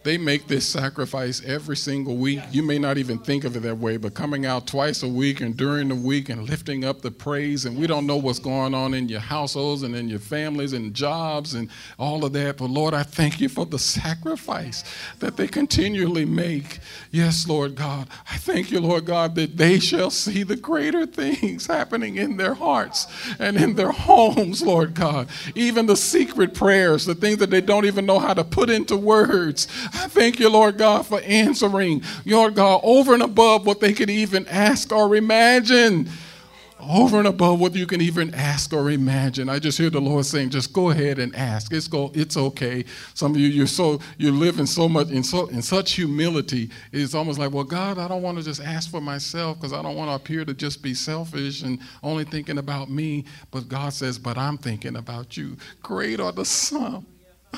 They 0.03 0.16
make 0.16 0.48
this 0.48 0.66
sacrifice 0.66 1.42
every 1.44 1.76
single 1.76 2.16
week. 2.16 2.40
You 2.51 2.62
may 2.62 2.78
not 2.78 2.96
even 2.96 3.18
think 3.18 3.44
of 3.44 3.55
it 3.55 3.61
that 3.61 3.76
way, 3.76 3.98
but 3.98 4.14
coming 4.14 4.46
out 4.46 4.66
twice 4.66 5.03
a 5.03 5.09
week 5.09 5.42
and 5.42 5.55
during 5.55 5.88
the 5.88 5.94
week 5.94 6.30
and 6.30 6.48
lifting 6.48 6.84
up 6.84 7.03
the 7.03 7.11
praise. 7.11 7.66
And 7.66 7.76
we 7.76 7.86
don't 7.86 8.07
know 8.07 8.16
what's 8.16 8.38
going 8.38 8.72
on 8.72 8.94
in 8.94 9.11
your 9.11 9.20
households 9.20 9.82
and 9.82 9.94
in 9.94 10.09
your 10.09 10.18
families 10.18 10.72
and 10.72 10.94
jobs 10.94 11.53
and 11.53 11.68
all 11.98 12.24
of 12.24 12.32
that. 12.32 12.57
But 12.57 12.70
Lord, 12.70 12.94
I 12.94 13.03
thank 13.03 13.42
you 13.42 13.51
for 13.51 13.66
the 13.66 13.78
sacrifice 13.78 14.84
that 15.18 15.36
they 15.36 15.46
continually 15.46 16.24
make. 16.24 16.78
Yes, 17.11 17.46
Lord 17.46 17.74
God. 17.74 18.09
I 18.30 18.38
thank 18.38 18.70
you, 18.70 18.80
Lord 18.80 19.05
God, 19.05 19.34
that 19.34 19.59
they 19.59 19.78
shall 19.78 20.11
see 20.11 20.44
the 20.44 20.57
greater 20.57 21.05
things 21.05 21.66
happening 21.66 22.16
in 22.16 22.38
their 22.38 22.55
hearts 22.55 23.07
and 23.38 23.59
in 23.59 23.74
their 23.74 23.92
homes, 23.92 24.62
Lord 24.62 24.94
God. 24.94 25.28
Even 25.55 25.84
the 25.84 25.96
secret 25.96 26.55
prayers, 26.55 27.05
the 27.05 27.14
things 27.14 27.36
that 27.38 27.51
they 27.51 27.61
don't 27.61 27.84
even 27.84 28.07
know 28.07 28.18
how 28.18 28.32
to 28.32 28.44
put 28.44 28.70
into 28.70 28.96
words. 28.96 29.68
I 29.93 30.09
thank 30.09 30.38
you, 30.38 30.51
Lord 30.51 30.78
God, 30.78 31.07
for 31.07 31.20
answering, 31.20 32.03
Lord 32.24 32.55
God, 32.55 32.80
over 32.82 33.14
and 33.14 33.22
above 33.22 33.66
what 33.66 33.80
they 33.80 33.93
could 33.93 34.11
even 34.11 34.47
ask 34.49 34.93
or 34.93 35.14
imagine 35.16 36.09
over 36.82 37.18
and 37.18 37.28
above 37.28 37.61
what 37.61 37.74
you 37.74 37.86
can 37.86 38.01
even 38.01 38.34
ask 38.34 38.72
or 38.72 38.91
imagine. 38.91 39.49
I 39.49 39.59
just 39.59 39.78
hear 39.78 39.91
the 39.91 40.01
Lord 40.01 40.24
saying, 40.24 40.51
just 40.51 40.72
go 40.72 40.91
ahead 40.91 41.18
and 41.18 41.34
ask. 41.36 41.72
It's 41.72 41.88
go, 41.88 42.11
it's 42.14 42.36
okay. 42.36 42.84
Some 43.14 43.32
of 43.32 43.38
you, 43.38 43.49
you're 43.49 43.66
so 43.66 44.01
you 44.18 44.32
live 44.32 44.59
in 44.59 44.66
so 44.66 44.88
much 44.88 45.11
in 45.11 45.22
so 45.22 45.47
in 45.49 45.62
such 45.62 45.93
humility. 45.93 46.70
It's 46.93 47.14
almost 47.14 47.38
like, 47.38 47.53
well, 47.53 47.64
God, 47.64 47.99
I 47.99 48.09
don't 48.09 48.22
want 48.22 48.38
to 48.38 48.45
just 48.45 48.61
ask 48.61 48.91
for 48.91 49.01
myself 49.01 49.59
because 49.59 49.72
I 49.72 49.82
don't 49.82 49.97
want 49.97 50.11
to 50.11 50.14
appear 50.14 50.45
to 50.45 50.55
just 50.55 50.82
be 50.82 50.95
selfish 50.95 51.62
and 51.62 51.78
only 52.03 52.24
thinking 52.24 52.59
about 52.59 52.91
me. 52.91 53.24
But 53.51 53.68
God 53.68 53.93
says, 53.93 54.18
but 54.18 54.38
I'm 54.38 54.59
thinking 54.59 54.97
about 54.97 55.36
you. 55.36 55.57
Great 55.82 56.20
are 56.20 56.32
the 56.32 56.45
sum 56.45 57.07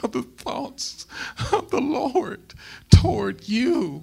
of 0.02 0.12
the 0.12 0.22
thoughts 0.22 1.06
of 1.52 1.70
the 1.70 1.80
Lord 1.80 2.54
toward 2.90 3.48
you. 3.48 4.02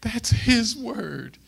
That's 0.00 0.30
His 0.30 0.76
word 0.76 1.38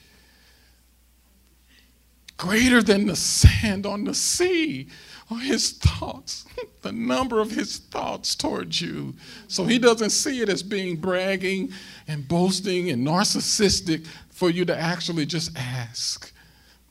greater 2.38 2.80
than 2.80 3.06
the 3.06 3.16
sand 3.16 3.84
on 3.84 4.04
the 4.04 4.14
sea 4.14 4.88
are 5.30 5.40
his 5.40 5.72
thoughts, 5.72 6.46
the 6.82 6.92
number 6.92 7.40
of 7.40 7.50
his 7.50 7.78
thoughts 7.78 8.34
towards 8.34 8.80
you. 8.80 9.14
So 9.48 9.64
he 9.64 9.78
doesn't 9.78 10.10
see 10.10 10.40
it 10.40 10.48
as 10.48 10.62
being 10.62 10.96
bragging 10.96 11.72
and 12.06 12.26
boasting 12.26 12.90
and 12.90 13.06
narcissistic 13.06 14.06
for 14.30 14.48
you 14.48 14.64
to 14.64 14.78
actually 14.78 15.26
just 15.26 15.56
ask. 15.58 16.32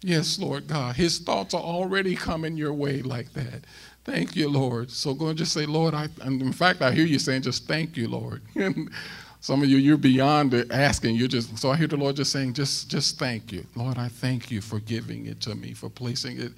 Yes, 0.01 0.37
Lord 0.37 0.67
God, 0.67 0.95
his 0.95 1.17
thoughts 1.17 1.55
are 1.55 1.61
already 1.61 2.15
coming 2.15 2.55
your 2.55 2.73
way 2.73 3.01
like 3.01 3.33
that. 3.33 3.63
Thank 4.07 4.37
you, 4.37 4.49
Lord. 4.49 4.89
So 4.89 5.13
go 5.13 5.27
and 5.27 5.37
just 5.37 5.53
say, 5.53 5.65
Lord, 5.65 5.93
I, 5.93 6.07
and 6.21 6.41
in 6.41 6.53
fact, 6.53 6.81
I 6.81 6.93
hear 6.93 7.05
you 7.05 7.19
saying 7.19 7.41
just 7.43 7.67
thank 7.67 7.97
you, 7.97 8.07
Lord. 8.07 8.41
Some 9.41 9.61
of 9.61 9.69
you, 9.69 9.77
you're 9.77 9.97
beyond 9.97 10.55
asking. 10.71 11.17
You're 11.17 11.27
just 11.27 11.57
so 11.57 11.71
I 11.71 11.75
hear 11.75 11.87
the 11.87 11.97
Lord 11.97 12.15
just 12.15 12.31
saying, 12.31 12.53
just, 12.53 12.89
just 12.89 13.19
thank 13.19 13.51
you. 13.51 13.65
Lord, 13.75 13.97
I 13.97 14.07
thank 14.07 14.49
you 14.49 14.61
for 14.61 14.79
giving 14.79 15.27
it 15.27 15.41
to 15.41 15.55
me, 15.55 15.73
for 15.73 15.89
placing 15.89 16.39
it 16.39 16.53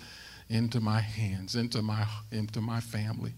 into 0.50 0.80
my 0.80 1.02
hands, 1.02 1.56
into 1.56 1.82
my 1.82 2.06
into 2.32 2.62
my 2.62 2.80
family. 2.82 3.34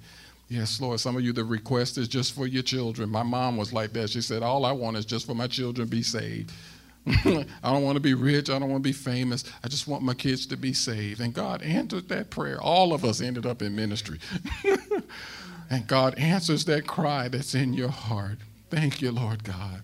Yes, 0.50 0.82
Lord. 0.82 1.00
Some 1.00 1.16
of 1.16 1.24
you, 1.24 1.34
the 1.34 1.46
request 1.46 1.98
is 1.98 2.10
just 2.10 2.36
for 2.36 2.48
your 2.48 2.64
children. 2.64 3.10
My 3.10 3.24
mom 3.24 3.58
was 3.58 3.74
like 3.74 3.94
that. 3.94 4.10
She 4.10 4.22
said, 4.22 4.44
All 4.44 4.66
I 4.66 4.74
want 4.74 4.98
is 4.98 5.06
just 5.06 5.26
for 5.26 5.36
my 5.36 5.48
children 5.48 5.88
be 5.88 6.04
saved. 6.04 6.52
I 7.08 7.46
don't 7.64 7.84
want 7.84 7.96
to 7.96 8.02
be 8.02 8.14
rich. 8.14 8.50
I 8.50 8.60
don't 8.60 8.70
want 8.70 8.84
to 8.84 8.88
be 8.88 8.94
famous. 8.94 9.44
I 9.64 9.68
just 9.68 9.88
want 9.88 10.04
my 10.04 10.14
kids 10.14 10.46
to 10.48 10.58
be 10.58 10.74
saved. 10.74 11.20
And 11.20 11.34
God 11.34 11.62
answered 11.64 12.10
that 12.10 12.30
prayer. 12.30 12.62
All 12.62 12.94
of 12.94 13.04
us 13.04 13.22
ended 13.22 13.46
up 13.46 13.62
in 13.62 13.76
ministry. 13.76 14.20
and 15.70 15.88
God 15.88 16.16
answers 16.18 16.66
that 16.66 16.86
cry 16.86 17.28
that's 17.28 17.56
in 17.56 17.74
your 17.74 17.90
heart. 17.90 18.38
Thank 18.70 19.02
you, 19.02 19.12
Lord 19.12 19.44
God. 19.44 19.82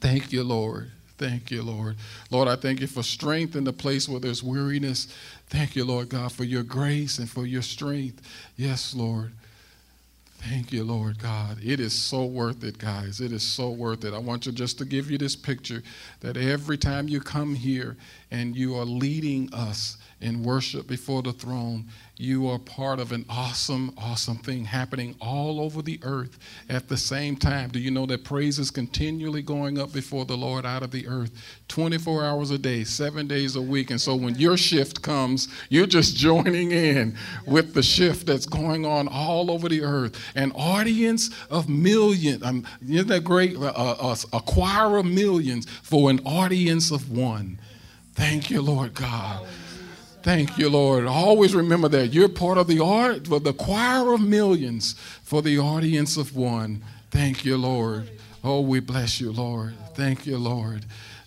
Thank 0.00 0.32
you, 0.32 0.44
Lord. 0.44 0.90
Thank 1.16 1.50
you, 1.50 1.62
Lord. 1.62 1.96
Lord, 2.30 2.46
I 2.46 2.54
thank 2.54 2.80
you 2.80 2.86
for 2.86 3.02
strength 3.02 3.56
in 3.56 3.64
the 3.64 3.72
place 3.72 4.08
where 4.08 4.20
there's 4.20 4.42
weariness. 4.42 5.12
Thank 5.48 5.74
you, 5.74 5.84
Lord 5.84 6.10
God, 6.10 6.30
for 6.30 6.44
your 6.44 6.62
grace 6.62 7.18
and 7.18 7.28
for 7.28 7.44
your 7.44 7.62
strength. 7.62 8.22
Yes, 8.56 8.94
Lord. 8.94 9.32
Thank 10.40 10.72
you, 10.72 10.84
Lord 10.84 11.18
God. 11.18 11.58
It 11.62 11.80
is 11.80 11.92
so 11.92 12.24
worth 12.24 12.62
it, 12.62 12.78
guys. 12.78 13.20
It 13.20 13.32
is 13.32 13.42
so 13.42 13.70
worth 13.70 14.04
it. 14.04 14.14
I 14.14 14.18
want 14.18 14.46
you 14.46 14.52
just 14.52 14.78
to 14.78 14.84
give 14.84 15.10
you 15.10 15.18
this 15.18 15.34
picture 15.34 15.82
that 16.20 16.36
every 16.36 16.78
time 16.78 17.08
you 17.08 17.20
come 17.20 17.56
here 17.56 17.96
and 18.30 18.56
you 18.56 18.76
are 18.76 18.84
leading 18.84 19.52
us 19.52 19.98
in 20.20 20.44
worship 20.44 20.86
before 20.86 21.22
the 21.22 21.32
throne, 21.32 21.86
you 22.20 22.48
are 22.48 22.58
part 22.58 22.98
of 22.98 23.12
an 23.12 23.24
awesome, 23.30 23.94
awesome 23.96 24.38
thing 24.38 24.64
happening 24.64 25.14
all 25.20 25.60
over 25.60 25.82
the 25.82 26.00
earth 26.02 26.36
at 26.68 26.88
the 26.88 26.96
same 26.96 27.36
time. 27.36 27.70
Do 27.70 27.78
you 27.78 27.92
know 27.92 28.06
that 28.06 28.24
praise 28.24 28.58
is 28.58 28.72
continually 28.72 29.40
going 29.40 29.78
up 29.78 29.92
before 29.92 30.24
the 30.24 30.36
Lord 30.36 30.66
out 30.66 30.82
of 30.82 30.90
the 30.90 31.06
earth 31.06 31.30
24 31.68 32.24
hours 32.24 32.50
a 32.50 32.58
day, 32.58 32.82
seven 32.82 33.28
days 33.28 33.54
a 33.54 33.62
week? 33.62 33.92
And 33.92 34.00
so 34.00 34.16
when 34.16 34.34
your 34.34 34.56
shift 34.56 35.00
comes, 35.00 35.46
you're 35.68 35.86
just 35.86 36.16
joining 36.16 36.72
in 36.72 37.16
with 37.46 37.72
the 37.72 37.84
shift 37.84 38.26
that's 38.26 38.46
going 38.46 38.84
on 38.84 39.06
all 39.06 39.48
over 39.48 39.68
the 39.68 39.82
earth. 39.82 40.20
An 40.34 40.50
audience 40.52 41.30
of 41.50 41.68
millions, 41.68 42.42
um, 42.42 42.66
isn't 42.84 43.06
that 43.06 43.22
great? 43.22 43.56
Uh, 43.56 44.16
a 44.32 44.40
choir 44.40 44.96
of 44.96 45.06
millions 45.06 45.68
for 45.84 46.10
an 46.10 46.18
audience 46.26 46.90
of 46.90 47.16
one. 47.16 47.60
Thank 48.14 48.50
you, 48.50 48.60
Lord 48.60 48.94
God. 48.94 49.46
Thank 50.28 50.58
you, 50.58 50.68
Lord. 50.68 51.06
Always 51.06 51.54
remember 51.54 51.88
that 51.88 52.12
you're 52.12 52.28
part 52.28 52.58
of 52.58 52.66
the 52.66 52.84
art, 52.84 53.28
for 53.28 53.40
the 53.40 53.54
choir 53.54 54.12
of 54.12 54.20
millions 54.20 54.92
for 55.22 55.40
the 55.40 55.58
audience 55.58 56.18
of 56.18 56.36
one. 56.36 56.84
Thank 57.10 57.46
you, 57.46 57.56
Lord. 57.56 58.10
Oh, 58.44 58.60
we 58.60 58.80
bless 58.80 59.22
you, 59.22 59.32
Lord. 59.32 59.72
Thank 59.94 60.26
you, 60.26 60.36
Lord. 60.36 60.84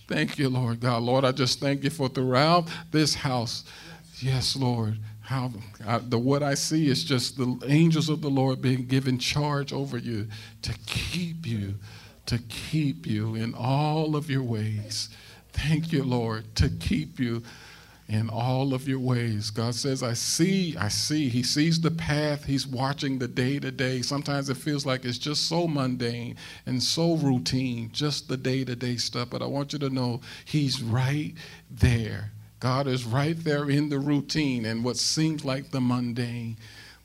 Thank 0.07 0.37
you, 0.37 0.49
Lord 0.49 0.81
God. 0.81 1.01
Lord, 1.01 1.25
I 1.25 1.31
just 1.31 1.59
thank 1.59 1.83
you 1.83 1.89
for 1.89 2.09
throughout 2.09 2.67
this 2.91 3.15
house. 3.15 3.63
Yes, 4.19 4.55
Lord. 4.55 4.99
How 5.21 5.51
I, 5.83 5.97
the 5.97 6.19
what 6.19 6.43
I 6.43 6.53
see 6.53 6.87
is 6.87 7.03
just 7.03 7.39
the 7.39 7.59
angels 7.65 8.07
of 8.07 8.21
the 8.21 8.29
Lord 8.29 8.61
being 8.61 8.85
given 8.85 9.17
charge 9.17 9.73
over 9.73 9.97
you 9.97 10.27
to 10.61 10.73
keep 10.85 11.47
you, 11.47 11.73
to 12.27 12.37
keep 12.49 13.07
you 13.07 13.33
in 13.33 13.55
all 13.55 14.15
of 14.15 14.29
your 14.29 14.43
ways. 14.43 15.09
Thank 15.53 15.91
you, 15.91 16.03
Lord, 16.03 16.55
to 16.57 16.69
keep 16.69 17.19
you 17.19 17.41
in 18.11 18.29
all 18.29 18.73
of 18.73 18.89
your 18.89 18.99
ways. 18.99 19.49
God 19.49 19.73
says, 19.73 20.03
I 20.03 20.13
see, 20.13 20.75
I 20.75 20.89
see. 20.89 21.29
He 21.29 21.43
sees 21.43 21.79
the 21.79 21.91
path. 21.91 22.43
He's 22.43 22.67
watching 22.67 23.17
the 23.17 23.27
day 23.27 23.57
to 23.59 23.71
day. 23.71 24.01
Sometimes 24.01 24.49
it 24.49 24.57
feels 24.57 24.85
like 24.85 25.05
it's 25.05 25.17
just 25.17 25.47
so 25.47 25.65
mundane 25.65 26.35
and 26.65 26.83
so 26.83 27.15
routine, 27.15 27.89
just 27.93 28.27
the 28.27 28.35
day 28.35 28.65
to 28.65 28.75
day 28.75 28.97
stuff. 28.97 29.29
But 29.29 29.41
I 29.41 29.45
want 29.45 29.71
you 29.71 29.79
to 29.79 29.89
know 29.89 30.19
He's 30.43 30.83
right 30.83 31.33
there. 31.69 32.31
God 32.59 32.85
is 32.85 33.05
right 33.05 33.41
there 33.41 33.69
in 33.69 33.87
the 33.87 33.97
routine 33.99 34.65
and 34.65 34.83
what 34.83 34.97
seems 34.97 35.45
like 35.45 35.71
the 35.71 35.79
mundane. 35.81 36.57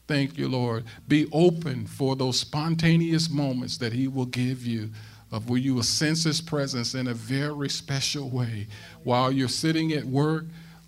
Thank 0.08 0.36
you, 0.36 0.48
Lord. 0.48 0.84
Be 1.06 1.28
open 1.32 1.86
for 1.86 2.16
those 2.16 2.40
spontaneous 2.40 3.30
moments 3.30 3.78
that 3.78 3.92
He 3.92 4.08
will 4.08 4.26
give 4.26 4.66
you 4.66 4.90
of 5.30 5.48
where 5.48 5.60
you 5.60 5.76
will 5.76 5.82
sense 5.84 6.24
His 6.24 6.40
presence 6.40 6.94
in 6.94 7.06
a 7.06 7.14
very 7.14 7.68
special 7.68 8.28
way. 8.28 8.66
While 9.04 9.30
you're 9.30 9.48
sitting 9.48 9.92
at 9.92 10.04
work, 10.04 10.46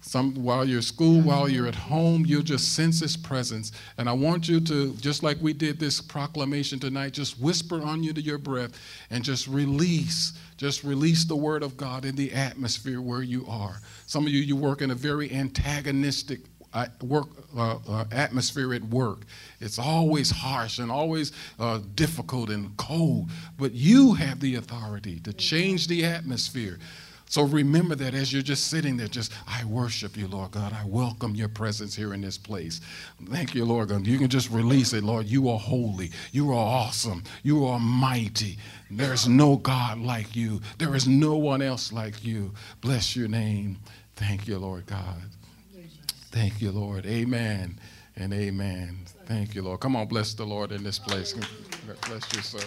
some, 0.08 0.34
while 0.42 0.64
you're 0.64 0.78
at 0.78 0.84
school, 0.84 1.20
while 1.20 1.50
you're 1.50 1.66
at 1.66 1.74
home, 1.74 2.24
you'll 2.24 2.40
just 2.40 2.72
sense 2.72 3.00
His 3.00 3.14
presence. 3.14 3.72
And 3.98 4.08
I 4.08 4.14
want 4.14 4.48
you 4.48 4.58
to, 4.60 4.94
just 4.94 5.22
like 5.22 5.36
we 5.42 5.52
did 5.52 5.78
this 5.78 6.00
proclamation 6.00 6.80
tonight, 6.80 7.12
just 7.12 7.38
whisper 7.38 7.82
on 7.82 8.02
you 8.02 8.14
to 8.14 8.20
your 8.22 8.38
breath 8.38 8.70
and 9.10 9.22
just 9.22 9.46
release, 9.48 10.32
just 10.56 10.82
release 10.82 11.26
the 11.26 11.36
Word 11.36 11.62
of 11.62 11.76
God 11.76 12.06
in 12.06 12.16
the 12.16 12.32
atmosphere 12.32 13.02
where 13.02 13.20
you 13.20 13.44
are. 13.46 13.82
Some 14.06 14.26
of 14.26 14.32
you, 14.32 14.40
you 14.40 14.56
work 14.56 14.80
in 14.80 14.92
a 14.92 14.94
very 14.94 15.30
antagonistic 15.30 16.40
work 17.02 17.28
uh, 17.54 17.78
uh, 17.86 18.04
atmosphere 18.10 18.72
at 18.72 18.84
work. 18.84 19.26
It's 19.60 19.78
always 19.78 20.30
harsh 20.30 20.78
and 20.78 20.90
always 20.90 21.32
uh, 21.58 21.80
difficult 21.94 22.48
and 22.48 22.74
cold, 22.78 23.30
but 23.58 23.72
you 23.72 24.14
have 24.14 24.40
the 24.40 24.54
authority 24.54 25.20
to 25.20 25.34
change 25.34 25.86
the 25.86 26.06
atmosphere. 26.06 26.78
So 27.28 27.42
remember 27.42 27.94
that 27.96 28.14
as 28.14 28.32
you're 28.32 28.42
just 28.42 28.68
sitting 28.68 28.96
there, 28.96 29.06
just, 29.06 29.32
I 29.46 29.64
worship 29.64 30.16
you, 30.16 30.28
Lord 30.28 30.52
God. 30.52 30.72
I 30.72 30.84
welcome 30.86 31.34
your 31.34 31.48
presence 31.48 31.94
here 31.94 32.14
in 32.14 32.20
this 32.20 32.38
place. 32.38 32.80
Thank 33.30 33.54
you, 33.54 33.64
Lord 33.64 33.90
God. 33.90 34.06
You 34.06 34.18
can 34.18 34.28
just 34.28 34.50
release 34.50 34.92
it, 34.92 35.04
Lord. 35.04 35.26
You 35.26 35.48
are 35.50 35.58
holy. 35.58 36.10
You 36.32 36.50
are 36.52 36.54
awesome. 36.54 37.22
You 37.42 37.66
are 37.66 37.78
mighty. 37.78 38.58
There's 38.90 39.28
no 39.28 39.56
God 39.56 39.98
like 39.98 40.34
you. 40.34 40.60
There 40.78 40.94
is 40.94 41.06
no 41.06 41.36
one 41.36 41.60
else 41.60 41.92
like 41.92 42.24
you. 42.24 42.54
Bless 42.80 43.14
your 43.14 43.28
name. 43.28 43.78
Thank 44.16 44.48
you, 44.48 44.58
Lord 44.58 44.86
God. 44.86 45.22
Thank 46.30 46.60
you, 46.60 46.72
Lord. 46.72 47.06
Amen 47.06 47.78
and 48.16 48.32
amen. 48.32 48.98
Thank 49.26 49.54
you, 49.54 49.62
Lord. 49.62 49.80
Come 49.80 49.96
on, 49.96 50.08
bless 50.08 50.34
the 50.34 50.44
Lord 50.44 50.72
in 50.72 50.82
this 50.82 50.98
place. 50.98 51.34
Bless 52.06 52.34
you, 52.34 52.42
sir. 52.42 52.66